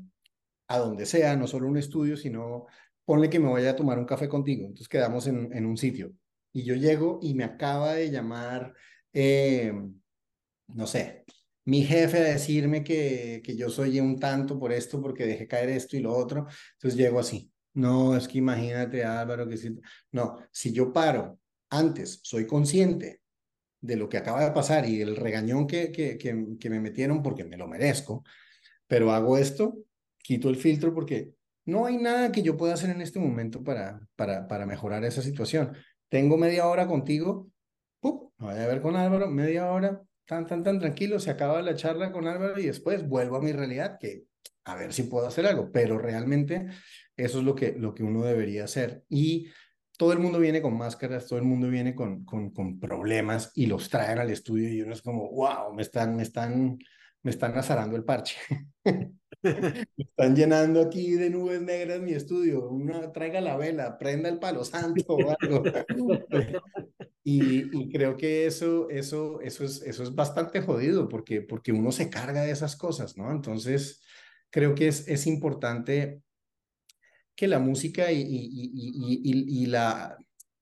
a 0.67 0.77
donde 0.77 1.05
sea, 1.05 1.35
no 1.35 1.47
solo 1.47 1.67
un 1.67 1.77
estudio, 1.77 2.17
sino 2.17 2.65
ponle 3.05 3.29
que 3.29 3.39
me 3.39 3.51
vaya 3.51 3.71
a 3.71 3.75
tomar 3.75 3.99
un 3.99 4.05
café 4.05 4.29
contigo, 4.29 4.65
entonces 4.65 4.87
quedamos 4.87 5.27
en, 5.27 5.51
en 5.53 5.65
un 5.65 5.77
sitio 5.77 6.13
y 6.53 6.63
yo 6.63 6.75
llego 6.75 7.19
y 7.21 7.33
me 7.33 7.43
acaba 7.43 7.93
de 7.95 8.11
llamar, 8.11 8.73
eh, 9.11 9.73
no 10.67 10.87
sé, 10.87 11.25
mi 11.65 11.83
jefe 11.83 12.19
a 12.19 12.21
decirme 12.23 12.83
que, 12.83 13.41
que 13.43 13.55
yo 13.55 13.69
soy 13.69 13.99
un 13.99 14.19
tanto 14.19 14.59
por 14.59 14.71
esto, 14.71 15.01
porque 15.01 15.25
dejé 15.25 15.47
caer 15.47 15.69
esto 15.69 15.97
y 15.97 16.01
lo 16.01 16.13
otro, 16.15 16.47
entonces 16.73 16.97
llego 16.97 17.19
así. 17.19 17.51
No, 17.73 18.15
es 18.15 18.27
que 18.27 18.37
imagínate, 18.37 19.03
Álvaro, 19.03 19.47
que 19.47 19.57
si... 19.57 19.79
No, 20.11 20.37
si 20.51 20.71
yo 20.71 20.93
paro 20.93 21.39
antes, 21.77 22.19
soy 22.23 22.47
consciente 22.47 23.21
de 23.81 23.95
lo 23.95 24.07
que 24.07 24.17
acaba 24.17 24.43
de 24.43 24.51
pasar 24.51 24.87
y 24.87 25.01
el 25.01 25.15
regañón 25.15 25.67
que, 25.67 25.91
que, 25.91 26.17
que, 26.17 26.69
me 26.69 26.79
metieron 26.79 27.21
porque 27.21 27.43
me 27.43 27.57
lo 27.57 27.67
merezco, 27.67 28.23
pero 28.87 29.11
hago 29.11 29.37
esto, 29.37 29.77
quito 30.17 30.49
el 30.49 30.55
filtro 30.55 30.93
porque 30.93 31.33
no 31.65 31.85
hay 31.85 31.97
nada 31.97 32.31
que 32.31 32.41
yo 32.41 32.55
pueda 32.55 32.75
hacer 32.75 32.91
en 32.91 33.01
este 33.01 33.19
momento 33.19 33.63
para, 33.63 34.07
para, 34.15 34.47
para 34.47 34.65
mejorar 34.65 35.03
esa 35.03 35.21
situación 35.21 35.75
tengo 36.13 36.37
media 36.37 36.67
hora 36.67 36.85
contigo, 36.85 37.49
¡pup! 37.99 38.33
me 38.37 38.53
voy 38.53 38.61
a 38.61 38.67
ver 38.67 38.83
con 38.83 38.95
Álvaro, 38.95 39.31
media 39.31 39.71
hora, 39.71 39.99
tan, 40.27 40.45
tan, 40.45 40.61
tan 40.61 40.77
tranquilo, 40.77 41.19
se 41.19 41.31
acaba 41.31 41.59
la 41.63 41.73
charla 41.73 42.11
con 42.11 42.27
Álvaro 42.27 42.59
y 42.59 42.67
después 42.67 43.07
vuelvo 43.07 43.37
a 43.37 43.41
mi 43.41 43.51
realidad, 43.51 43.97
que 43.99 44.25
a 44.63 44.75
ver 44.75 44.93
si 44.93 45.03
puedo 45.03 45.25
hacer 45.25 45.47
algo, 45.47 45.71
pero 45.71 45.97
realmente 45.97 46.67
eso 47.17 47.39
es 47.39 47.43
lo 47.43 47.55
que, 47.55 47.71
lo 47.79 47.95
que 47.95 48.03
uno 48.03 48.23
debería 48.25 48.65
hacer. 48.65 49.03
Y 49.09 49.47
todo 50.03 50.11
el 50.11 50.19
mundo 50.19 50.37
viene 50.37 50.61
con 50.61 50.77
máscaras, 50.77 51.27
todo 51.27 51.39
el 51.39 51.45
mundo 51.45 51.69
viene 51.69 51.95
con, 51.95 52.25
con, 52.25 52.77
problemas 52.77 53.53
y 53.55 53.67
los 53.67 53.87
traen 53.87 54.19
al 54.19 54.29
estudio 54.29 54.67
y 54.67 54.81
uno 54.81 54.91
es 54.91 55.01
como, 55.01 55.31
wow, 55.31 55.73
me 55.73 55.81
están, 55.81 56.17
me 56.17 56.23
están, 56.23 56.77
me 57.21 57.31
están 57.31 57.57
azarando 57.57 57.95
el 57.95 58.03
parche. 58.03 58.35
Están 59.97 60.35
llenando 60.35 60.81
aquí 60.81 61.13
de 61.13 61.29
nubes 61.29 61.61
negras 61.61 62.01
mi 62.01 62.11
estudio. 62.11 62.69
Una, 62.69 63.11
traiga 63.13 63.39
la 63.39 63.57
vela, 63.57 63.97
prenda 63.97 64.27
el 64.27 64.39
palo 64.39 64.65
santo 64.65 65.05
o 65.07 65.35
algo. 65.39 65.63
y, 67.23 67.77
y, 67.77 67.89
creo 67.89 68.17
que 68.17 68.45
eso, 68.45 68.89
eso, 68.89 69.39
eso, 69.39 69.63
es, 69.63 69.81
eso 69.81 70.03
es 70.03 70.15
bastante 70.15 70.61
jodido 70.61 71.07
porque, 71.07 71.41
porque 71.41 71.71
uno 71.71 71.93
se 71.93 72.09
carga 72.09 72.41
de 72.41 72.51
esas 72.51 72.75
cosas, 72.75 73.17
¿no? 73.17 73.31
Entonces, 73.31 74.01
creo 74.49 74.75
que 74.75 74.87
es, 74.87 75.07
es 75.07 75.27
importante 75.27 76.21
que 77.35 77.47
la 77.47 77.59
música 77.59 78.11
y, 78.11 79.65
la, 79.65 80.17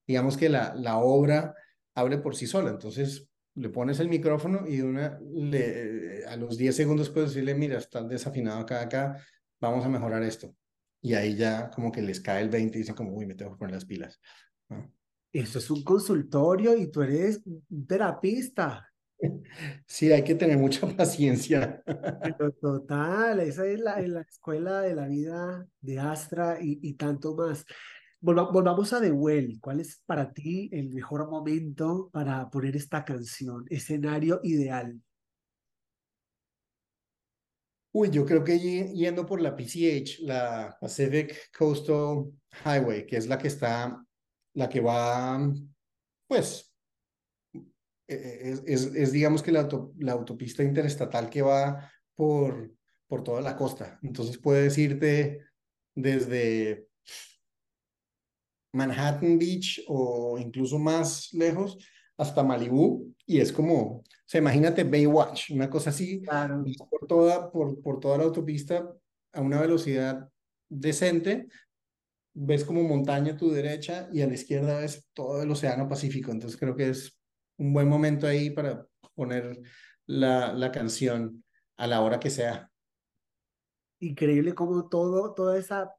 digamos 0.08 0.38
que 0.38 0.50
la, 0.50 0.98
obra 0.98 1.54
hable 1.96 2.18
por 2.18 2.36
sí 2.36 2.48
sola. 2.48 2.70
Entonces, 2.72 3.28
le 3.56 3.70
pones 3.70 4.00
el 4.00 4.10
micrófono 4.10 4.66
y 4.68 4.80
a 4.80 6.36
los 6.38 6.58
10 6.58 6.76
segundos 6.76 7.10
puedes 7.10 7.32
decirle, 7.32 7.56
mira, 7.56 7.78
estás 7.78 8.08
desafinado 8.08 8.60
acá, 8.60 8.82
acá, 8.82 9.24
vamos 9.60 9.86
a 9.86 9.90
mejorar 9.90 10.24
esto. 10.24 10.56
Y 11.02 11.14
ahí 11.16 11.36
ya 11.36 11.70
como 11.72 11.92
que 11.92 12.02
les 12.02 12.22
cae 12.22 12.44
el 12.44 12.50
20 12.50 12.78
y 12.78 12.82
dicen 12.82 12.96
como, 12.96 13.14
uy, 13.14 13.26
me 13.26 13.36
tengo 13.36 13.52
que 13.52 13.58
poner 13.58 13.76
las 13.76 13.86
pilas. 13.86 14.20
¿no? 14.70 14.94
Eso 15.32 15.60
es 15.60 15.72
un 15.72 15.84
consultorio 15.84 16.78
y 16.78 16.92
tú 16.92 17.02
eres 17.02 17.42
un 17.46 17.88
terapista. 17.88 18.91
Sí, 19.86 20.12
hay 20.12 20.24
que 20.24 20.36
tener 20.36 20.58
mucha 20.58 20.88
paciencia. 20.98 21.84
Pero 21.86 22.52
total, 22.54 23.40
esa 23.42 23.66
es 23.66 23.80
la, 23.80 24.00
la 24.02 24.22
escuela 24.22 24.82
de 24.82 24.96
la 24.96 25.08
vida 25.08 25.68
de 25.80 26.00
Astra 26.00 26.58
y, 26.62 26.80
y 26.82 26.94
tanto 26.94 27.36
más. 27.36 27.66
Volva, 28.20 28.52
volvamos 28.52 28.94
a 28.94 29.02
The 29.02 29.12
Well. 29.12 29.60
¿Cuál 29.60 29.80
es 29.80 30.02
para 30.06 30.32
ti 30.32 30.70
el 30.72 30.90
mejor 30.90 31.30
momento 31.30 32.10
para 32.12 32.50
poner 32.50 32.76
esta 32.76 33.04
canción? 33.04 33.66
Escenario 33.70 34.40
ideal. 34.44 35.02
Uy, 37.94 38.10
yo 38.10 38.26
creo 38.26 38.44
que 38.44 38.58
yendo 38.58 39.26
por 39.26 39.42
la 39.42 39.54
PCH, 39.54 40.20
la 40.22 40.78
Pacific 40.80 41.52
Coastal 41.58 42.32
Highway, 42.64 43.06
que 43.06 43.18
es 43.18 43.28
la 43.28 43.38
que 43.38 43.50
está, 43.50 44.02
la 44.54 44.70
que 44.70 44.80
va, 44.80 45.52
pues, 46.26 46.71
es, 48.14 48.64
es, 48.66 48.96
es 48.96 49.12
digamos 49.12 49.42
que 49.44 49.52
la, 49.52 49.62
auto, 49.62 49.94
la, 50.00 50.14
autopista 50.14 50.64
interestatal 50.64 51.30
que 51.30 51.42
va 51.42 51.92
por, 52.16 52.72
por 53.08 53.24
toda 53.24 53.42
la 53.42 53.56
costa. 53.56 54.00
Entonces 54.04 54.38
puedes 54.38 54.78
irte 54.78 55.42
desde 55.96 56.88
Manhattan 58.74 59.38
Beach 59.38 59.84
o 59.88 60.38
incluso 60.40 60.80
más 60.80 61.34
lejos 61.34 61.78
hasta 62.18 62.44
Malibú 62.44 63.14
y 63.26 63.40
es 63.40 63.52
como, 63.52 63.82
o 63.82 64.04
sea, 64.26 64.40
imagínate 64.40 64.84
Baywatch, 64.84 65.52
una 65.52 65.70
cosa 65.70 65.90
así, 65.90 66.22
claro. 66.22 66.64
por, 66.90 67.08
toda, 67.08 67.52
por, 67.52 67.82
por 67.82 68.00
toda 68.00 68.18
la 68.18 68.26
autopista 68.26 68.94
a 69.34 69.42
una 69.42 69.60
velocidad 69.60 70.30
decente, 70.70 71.48
ves 72.34 72.64
como 72.64 72.84
montaña 72.84 73.34
a 73.34 73.38
tu 73.38 73.52
derecha 73.52 74.10
y 74.14 74.22
a 74.22 74.28
la 74.28 74.34
izquierda 74.34 74.80
ves 74.80 75.08
todo 75.14 75.42
el 75.42 75.52
Océano 75.52 75.88
Pacífico, 75.88 76.32
entonces 76.32 76.60
creo 76.60 76.76
que 76.76 76.90
es 76.90 77.18
un 77.62 77.74
buen 77.74 77.88
momento 77.88 78.26
ahí 78.26 78.50
para 78.50 78.88
poner 79.14 79.62
la, 80.08 80.52
la 80.52 80.72
canción 80.72 81.44
a 81.78 81.86
la 81.86 82.02
hora 82.02 82.20
que 82.20 82.32
sea. 82.32 82.70
Increíble 84.00 84.56
como 84.56 84.90
todo, 84.90 85.34
toda 85.36 85.60
esa 85.60 85.92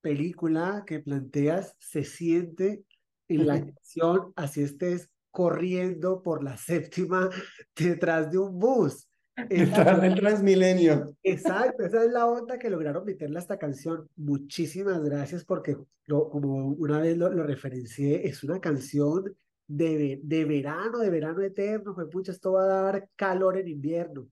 película 0.00 0.84
que 0.86 1.00
planteas 1.00 1.74
se 1.80 2.04
siente 2.04 2.84
en 3.28 3.46
la 3.46 3.54
acción, 3.76 4.32
así 4.36 4.62
estés 4.62 5.10
corriendo 5.32 6.22
por 6.22 6.44
la 6.44 6.56
séptima 6.56 7.28
detrás 7.76 8.30
de 8.30 8.38
un 8.38 8.58
bus. 8.58 9.08
Detrás 9.48 10.00
del 10.00 10.14
Transmilenio. 10.14 11.16
Exacto, 11.24 11.84
esa 11.84 12.04
es 12.04 12.12
la 12.12 12.26
onda 12.26 12.58
que 12.58 12.70
lograron 12.70 13.04
meterle 13.04 13.38
a 13.38 13.40
esta 13.40 13.58
canción. 13.58 14.06
Muchísimas 14.14 15.02
gracias 15.02 15.44
porque, 15.44 15.76
lo, 16.06 16.28
como 16.28 16.68
una 16.68 17.00
vez 17.00 17.16
lo, 17.16 17.30
lo, 17.30 17.44
referencié, 17.44 18.28
es 18.28 18.44
una 18.44 18.60
canción 18.60 19.34
de, 19.70 20.20
de 20.22 20.44
verano, 20.44 20.98
de 20.98 21.10
verano 21.10 21.40
eterno. 21.42 21.94
Pues, 21.94 22.08
pucha, 22.08 22.32
esto 22.32 22.52
va 22.52 22.64
a 22.64 22.82
dar 22.82 23.08
calor 23.14 23.56
en 23.58 23.68
invierno. 23.68 24.26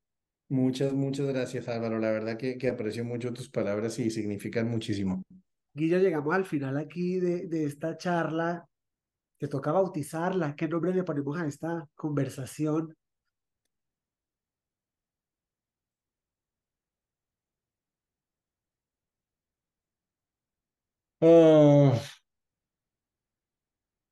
Muchas, 0.49 0.93
muchas 0.93 1.29
gracias 1.29 1.69
Álvaro. 1.69 1.99
La 1.99 2.11
verdad 2.11 2.37
que, 2.37 2.59
que 2.59 2.69
aprecio 2.69 3.05
mucho 3.05 3.33
tus 3.33 3.49
palabras 3.49 3.99
y 3.99 4.11
significan 4.11 4.69
muchísimo. 4.69 5.23
Guilla, 5.75 5.99
llegamos 5.99 6.35
al 6.35 6.45
final 6.45 6.77
aquí 6.77 7.21
de, 7.21 7.47
de 7.47 7.65
esta 7.67 7.97
charla. 7.97 8.67
Te 9.39 9.47
toca 9.47 9.71
bautizarla. 9.71 10.57
¿Qué 10.57 10.67
nombre 10.67 10.93
le 10.93 11.05
ponemos 11.05 11.39
a 11.39 11.47
esta 11.47 11.87
conversación? 11.95 12.95
Uh, 21.21 21.93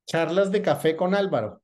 charlas 0.07 0.51
de 0.51 0.61
café 0.61 0.95
con 0.95 1.13
Álvaro. 1.13 1.61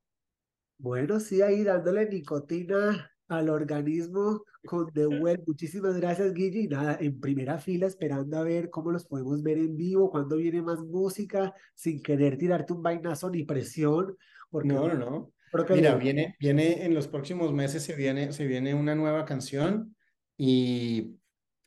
Bueno, 0.78 1.18
sí, 1.18 1.40
ahí 1.40 1.64
dándole 1.64 2.08
nicotina 2.08 3.10
al 3.28 3.48
organismo 3.48 4.44
con 4.66 4.92
The 4.92 5.06
Well. 5.06 5.42
Muchísimas 5.46 5.96
gracias, 5.96 6.34
Guille. 6.34 6.60
Y 6.60 6.68
nada, 6.68 6.98
en 7.00 7.20
primera 7.20 7.58
fila 7.58 7.86
esperando 7.86 8.36
a 8.38 8.42
ver 8.42 8.70
cómo 8.70 8.92
los 8.92 9.06
podemos 9.06 9.42
ver 9.42 9.58
en 9.58 9.76
vivo, 9.76 10.10
cuando 10.10 10.36
viene 10.36 10.62
más 10.62 10.80
música, 10.80 11.54
sin 11.74 12.02
querer 12.02 12.36
tirarte 12.36 12.72
un 12.72 12.82
vainazo 12.82 13.30
ni 13.30 13.44
presión. 13.44 14.16
Porque 14.50 14.68
no, 14.68 14.88
no, 14.88 14.94
no. 14.94 15.32
Mira, 15.70 15.94
viene, 15.94 16.36
viene 16.38 16.84
en 16.84 16.94
los 16.94 17.08
próximos 17.08 17.52
meses, 17.52 17.82
se 17.82 17.94
viene, 17.94 18.32
se 18.32 18.46
viene 18.46 18.74
una 18.74 18.94
nueva 18.94 19.24
canción 19.24 19.94
y 20.36 21.16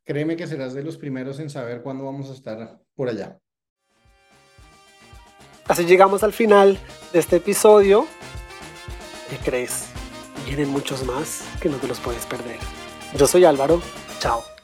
créeme 0.03 0.35
que 0.35 0.45
serás 0.45 0.73
de 0.73 0.83
los 0.83 0.97
primeros 0.97 1.39
en 1.39 1.49
saber 1.49 1.81
cuándo 1.81 2.03
vamos 2.03 2.29
a 2.29 2.33
estar 2.33 2.81
por 2.95 3.07
allá. 3.07 3.39
Así 5.67 5.86
llegamos 5.86 6.23
al 6.23 6.34
final 6.34 6.80
de 7.12 7.19
este 7.19 7.38
episodio 7.38 8.08
¿Qué 9.30 9.38
crees? 9.38 9.88
Vienen 10.45 10.69
muchos 10.69 11.03
más 11.06 11.43
que 11.62 11.69
no 11.69 11.77
te 11.77 11.88
los 11.88 11.99
puedes 11.99 12.25
perder. 12.25 12.58
Yo 13.17 13.27
soy 13.27 13.43
Álvaro. 13.45 13.82
Chao. 14.19 14.56